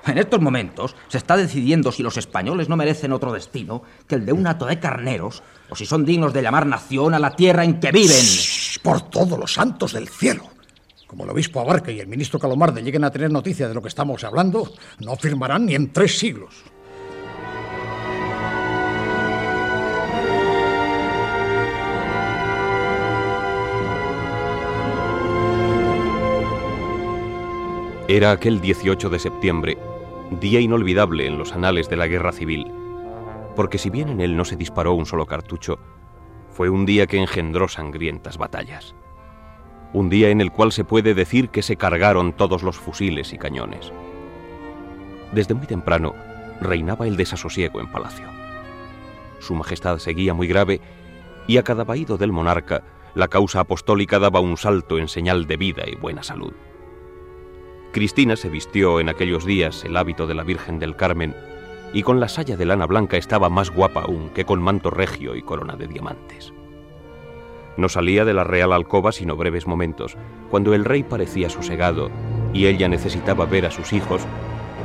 [0.07, 4.25] En estos momentos se está decidiendo si los españoles no merecen otro destino que el
[4.27, 7.64] de un hato de carneros o si son dignos de llamar nación a la tierra
[7.64, 8.11] en que viven.
[8.16, 10.45] Shh, Por todos los santos del cielo.
[11.13, 13.89] Como el obispo Abarca y el ministro Calomarde lleguen a tener noticia de lo que
[13.89, 16.65] estamos hablando, no firmarán ni en tres siglos.
[28.09, 29.77] Era aquel 18 de septiembre,
[30.41, 32.73] día inolvidable en los anales de la guerra civil,
[33.55, 35.79] porque si bien en él no se disparó un solo cartucho,
[36.49, 38.95] fue un día que engendró sangrientas batallas.
[39.93, 43.38] Un día en el cual se puede decir que se cargaron todos los fusiles y
[43.38, 43.93] cañones.
[45.32, 46.14] Desde muy temprano
[46.61, 48.26] reinaba el desasosiego en palacio.
[49.38, 50.80] Su Majestad seguía muy grave
[51.47, 52.84] y a cada vaído del monarca
[53.14, 56.53] la causa apostólica daba un salto en señal de vida y buena salud.
[57.93, 61.36] Cristina se vistió en aquellos días el hábito de la Virgen del Carmen
[61.93, 65.36] y con la saya de lana blanca estaba más guapa aún que con manto regio
[65.36, 66.55] y corona de diamantes.
[67.77, 70.16] No salía de la real alcoba sino breves momentos,
[70.51, 72.11] cuando el rey parecía sosegado
[72.53, 74.23] y ella necesitaba ver a sus hijos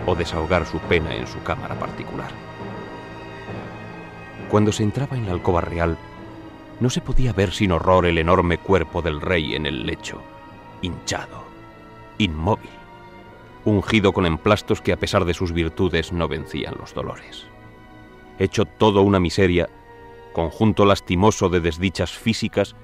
[0.06, 2.32] o desahogar su pena en su cámara particular.
[4.50, 5.98] Cuando se entraba en la alcoba real,
[6.80, 10.22] no se podía ver sin horror el enorme cuerpo del rey en el lecho,
[10.82, 11.44] hinchado,
[12.18, 12.70] inmóvil,
[13.66, 17.48] ungido con emplastos que a pesar de sus virtudes no vencían los dolores.
[18.40, 19.68] Hecho todo una miseria,
[20.38, 22.76] conjunto lastimoso de desdichas físicas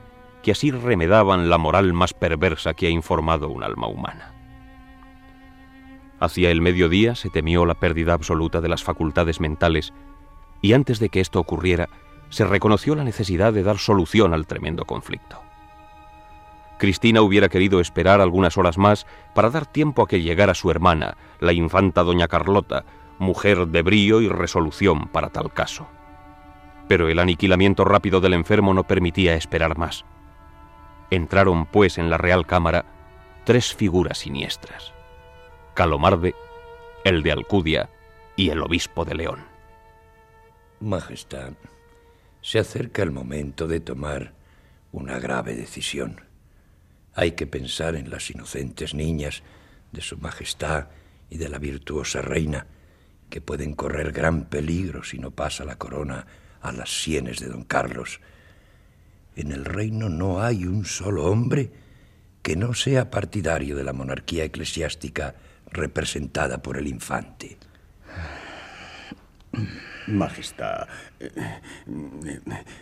[0.42, 4.34] que así remedaban la moral más perversa que ha informado un alma humana.
[6.20, 9.94] Hacia el mediodía se temió la pérdida absoluta de las facultades mentales
[10.64, 11.90] y antes de que esto ocurriera
[12.30, 15.40] se reconoció la necesidad de dar solución al tremendo conflicto.
[16.80, 21.18] Cristina hubiera querido esperar algunas horas más para dar tiempo a que llegara su hermana,
[21.40, 22.84] la infanta doña Carlota,
[23.20, 25.88] mujer de brío y resolución para tal caso.
[26.88, 30.06] Pero el aniquilamiento rápido del enfermo no permitía esperar más.
[31.10, 32.86] Entraron, pues, en la Real Cámara
[33.46, 34.94] tres figuras siniestras.
[35.74, 36.36] Calomarde,
[37.04, 37.90] el de Alcudia
[38.36, 39.40] y el obispo de León.
[40.80, 41.54] Majestad,
[42.42, 44.34] se acerca el momento de tomar
[44.92, 46.22] una grave decisión.
[47.16, 49.44] Hay que pensar en las inocentes niñas
[49.92, 50.88] de Su Majestad
[51.30, 52.68] y de la virtuosa reina,
[53.30, 56.28] que pueden correr gran peligro si no pasa la corona
[56.64, 58.20] a las sienes de don Carlos.
[59.36, 61.72] En el reino no hay un solo hombre
[62.42, 65.36] que no sea partidario de la monarquía eclesiástica
[65.72, 67.58] representada por el infante.
[70.08, 70.88] Majestad,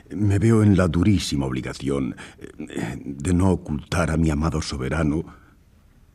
[0.10, 2.16] me veo en la durísima obligación
[2.58, 5.24] de no ocultar a mi amado soberano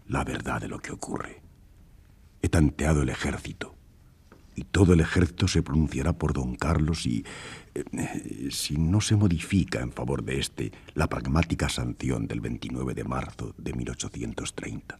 [0.09, 1.43] la verdad de lo que ocurre.
[2.43, 3.76] He tanteado el ejército.
[4.57, 7.25] Y todo el ejército se pronunciará por don Carlos y,
[7.75, 13.05] eh, si no se modifica en favor de este la pragmática sanción del 29 de
[13.05, 14.99] marzo de 1830.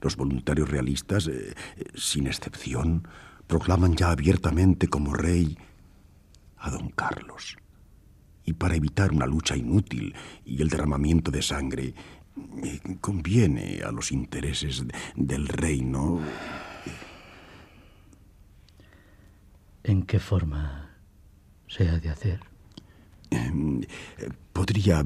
[0.00, 3.06] Los voluntarios realistas, eh, eh, sin excepción,
[3.46, 5.58] proclaman ya abiertamente como rey
[6.56, 7.58] a don Carlos.
[8.46, 10.14] Y para evitar una lucha inútil
[10.46, 11.94] y el derramamiento de sangre,
[13.00, 14.84] conviene a los intereses
[15.14, 16.20] del reino.
[19.82, 20.96] ¿En qué forma
[21.66, 22.40] se ha de hacer?
[23.30, 23.80] Em,
[24.52, 25.04] podría,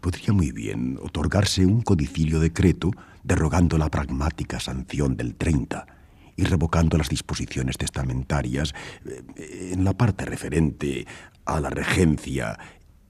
[0.00, 2.90] podría muy bien otorgarse un codicilio decreto
[3.22, 5.86] derogando la pragmática sanción del 30
[6.36, 8.72] y revocando las disposiciones testamentarias
[9.04, 11.06] eh, en la parte referente
[11.44, 12.58] a la regencia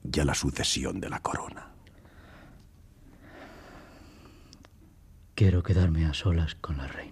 [0.02, 1.68] y a la sucesión de la corona.
[5.34, 7.11] Quiero quedarme a solas con la reina.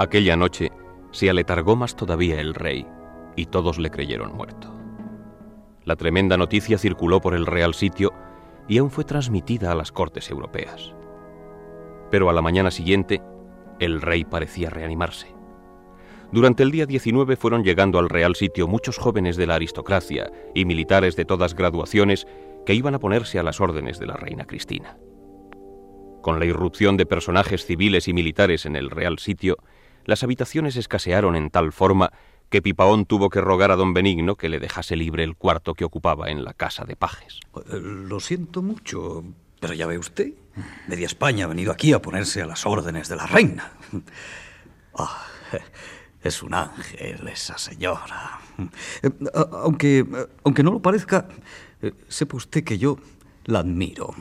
[0.00, 0.72] Aquella noche
[1.10, 2.86] se aletargó más todavía el rey
[3.36, 4.74] y todos le creyeron muerto.
[5.84, 8.10] La tremenda noticia circuló por el real sitio
[8.66, 10.94] y aún fue transmitida a las cortes europeas.
[12.10, 13.20] Pero a la mañana siguiente,
[13.78, 15.34] el rey parecía reanimarse.
[16.32, 20.64] Durante el día 19 fueron llegando al real sitio muchos jóvenes de la aristocracia y
[20.64, 22.26] militares de todas graduaciones
[22.64, 24.96] que iban a ponerse a las órdenes de la reina Cristina.
[26.22, 29.58] Con la irrupción de personajes civiles y militares en el real sitio,
[30.04, 32.12] las habitaciones escasearon en tal forma
[32.50, 35.84] que Pipaón tuvo que rogar a don Benigno que le dejase libre el cuarto que
[35.84, 37.40] ocupaba en la casa de pajes.
[37.54, 39.24] Eh, lo siento mucho,
[39.60, 40.32] pero ya ve usted,
[40.88, 43.72] media España ha venido aquí a ponerse a las órdenes de la reina.
[44.92, 45.24] Ah,
[46.22, 48.40] es un ángel esa señora.
[49.02, 49.10] Eh,
[49.62, 50.04] aunque,
[50.42, 51.28] aunque no lo parezca,
[51.80, 52.98] eh, sepa usted que yo
[53.44, 54.12] la admiro.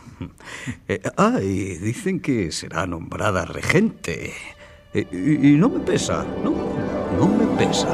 [1.18, 4.34] Ah, y dicen que será nombrada regente.
[4.94, 6.52] Y, no me pesa, no,
[7.18, 7.88] no me pesa.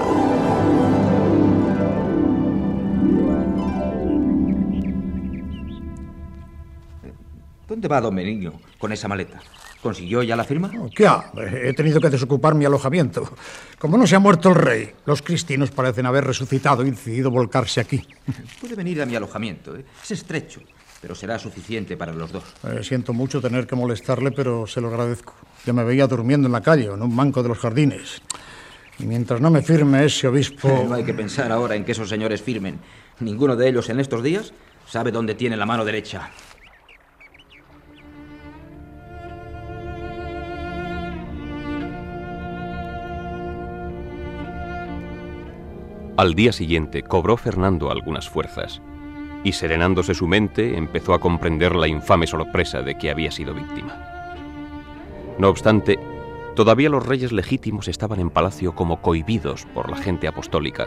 [7.68, 9.42] ¿Dónde va don Benigno con esa maleta?
[9.82, 10.72] ¿Consiguió ya la firma?
[10.96, 11.32] ¿Qué ha?
[11.36, 13.30] He tenido que desocupar mi alojamiento.
[13.78, 17.82] Como no se ha muerto el rey, los cristinos parecen haber resucitado y decidido volcarse
[17.82, 18.08] aquí.
[18.62, 19.76] Puede venir a mi alojamiento.
[19.76, 19.84] ¿eh?
[20.02, 20.62] Es estrecho,
[21.02, 22.44] pero será suficiente para los dos.
[22.64, 25.34] Eh, siento mucho tener que molestarle, pero se lo agradezco.
[25.66, 28.22] Ya me veía durmiendo en la calle o en un banco de los jardines.
[29.00, 30.86] Y mientras no me firme ese obispo...
[30.88, 32.80] No hay que pensar ahora en que esos señores firmen.
[33.20, 34.54] Ninguno de ellos en estos días
[34.88, 36.30] sabe dónde tiene la mano derecha.
[46.18, 48.82] Al día siguiente cobró Fernando algunas fuerzas
[49.44, 54.15] y serenándose su mente empezó a comprender la infame sorpresa de que había sido víctima.
[55.38, 56.00] No obstante,
[56.56, 60.86] todavía los reyes legítimos estaban en palacio como cohibidos por la gente apostólica,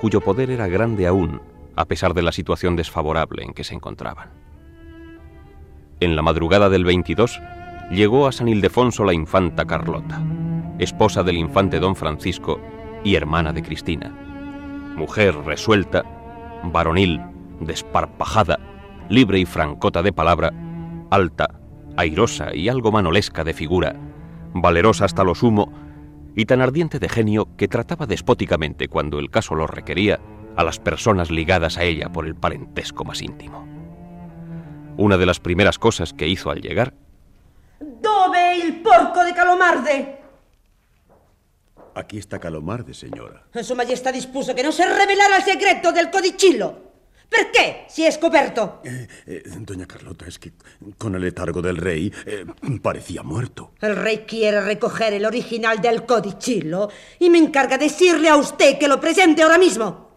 [0.00, 1.40] cuyo poder era grande aún,
[1.76, 4.30] a pesar de la situación desfavorable en que se encontraban.
[6.00, 7.40] En la madrugada del 22
[7.90, 10.20] llegó a San Ildefonso la infanta Carlota,
[10.78, 12.60] esposa del infante don Francisco
[13.04, 14.10] y hermana de Cristina,
[14.96, 16.02] mujer resuelta,
[16.64, 17.20] varonil,
[17.60, 18.58] desparpajada,
[19.08, 20.52] libre y francota de palabra,
[21.10, 21.61] alta,
[21.96, 23.96] airosa y algo manolesca de figura,
[24.54, 25.72] valerosa hasta lo sumo
[26.34, 30.20] y tan ardiente de genio que trataba despóticamente, cuando el caso lo requería,
[30.56, 33.66] a las personas ligadas a ella por el parentesco más íntimo.
[34.96, 36.94] Una de las primeras cosas que hizo al llegar...
[37.80, 40.18] ¿Dove el porco de Calomarde?
[41.94, 43.44] Aquí está Calomarde, señora.
[43.62, 46.91] Su Majestad dispuso que no se revelara el secreto del codicillo.
[47.32, 48.82] Perché si è scoperto?
[48.84, 50.52] Eh, eh, doña Carlota, es que
[50.98, 52.44] con el letargo del rey eh,
[52.82, 53.72] parecía muerto.
[53.80, 58.86] El rey quiere recoger el original del codicillo y me encarga decirle a usted que
[58.86, 60.10] lo presente ahora mismo.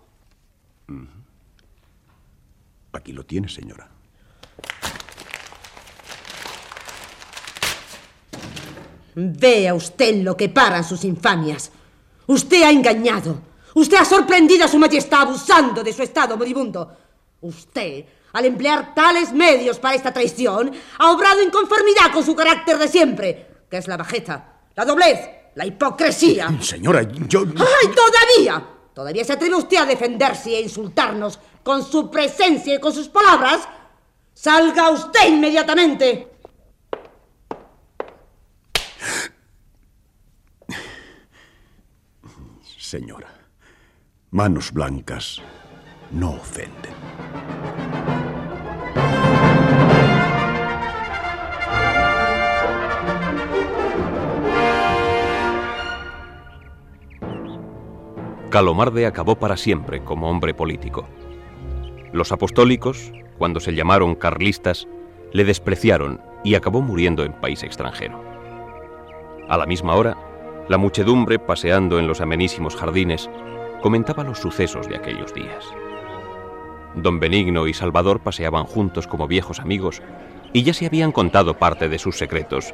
[2.92, 3.90] Aquí lo tiene, señora.
[9.16, 11.72] Vea usted lo que paran sus infamias.
[12.28, 13.40] Usted ha engañado.
[13.74, 17.05] Usted ha sorprendido a su majestad abusando de su estado moribundo.
[17.46, 22.80] Usted, al emplear tales medios para esta traición, ha obrado en conformidad con su carácter
[22.80, 25.20] de siempre, que es la bajeza, la doblez,
[25.54, 26.50] la hipocresía.
[26.60, 27.42] Señora, yo...
[27.42, 28.68] ¡Ay, todavía!
[28.96, 33.68] ¿Todavía se atreve usted a defenderse e insultarnos con su presencia y con sus palabras?
[34.34, 36.32] ¡Salga usted inmediatamente!
[42.80, 43.30] Señora,
[44.32, 45.42] manos blancas
[46.12, 46.94] no ofenden.
[58.50, 61.06] Calomarde acabó para siempre como hombre político.
[62.14, 64.88] Los apostólicos, cuando se llamaron carlistas,
[65.34, 68.24] le despreciaron y acabó muriendo en país extranjero.
[69.50, 70.16] A la misma hora,
[70.70, 73.30] la muchedumbre, paseando en los amenísimos jardines,
[73.82, 75.66] comentaba los sucesos de aquellos días.
[76.96, 80.02] Don Benigno y Salvador paseaban juntos como viejos amigos
[80.54, 82.74] y ya se habían contado parte de sus secretos.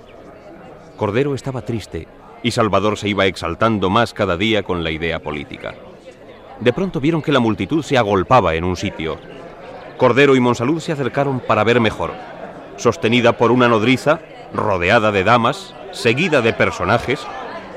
[0.96, 2.08] Cordero estaba triste
[2.44, 5.74] y Salvador se iba exaltando más cada día con la idea política.
[6.60, 9.18] De pronto vieron que la multitud se agolpaba en un sitio.
[9.98, 12.14] Cordero y Monsalud se acercaron para ver mejor.
[12.78, 14.20] Sostenida por una nodriza,
[14.54, 17.26] rodeada de damas, seguida de personajes,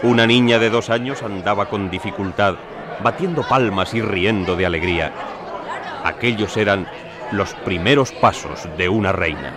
[0.02, 2.56] una niña de dos años andaba con dificultad,
[3.02, 5.12] batiendo palmas y riendo de alegría.
[6.04, 6.86] Aquellos eran
[7.32, 9.54] los primeros pasos de una reina.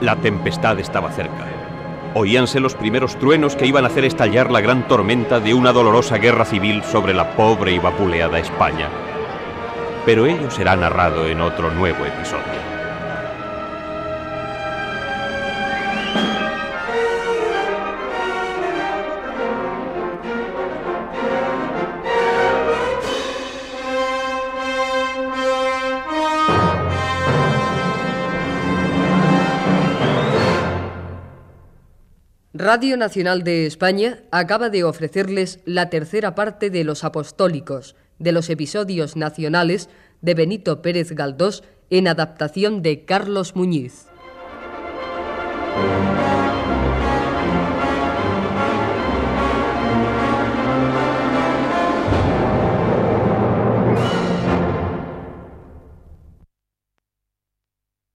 [0.00, 1.44] La tempestad estaba cerca.
[2.14, 6.18] Oíanse los primeros truenos que iban a hacer estallar la gran tormenta de una dolorosa
[6.18, 8.88] guerra civil sobre la pobre y vapuleada España.
[10.04, 12.55] Pero ello será narrado en otro nuevo episodio.
[32.66, 38.50] Radio Nacional de España acaba de ofrecerles la tercera parte de Los Apostólicos, de los
[38.50, 39.88] episodios nacionales
[40.20, 44.06] de Benito Pérez Galdós en adaptación de Carlos Muñiz.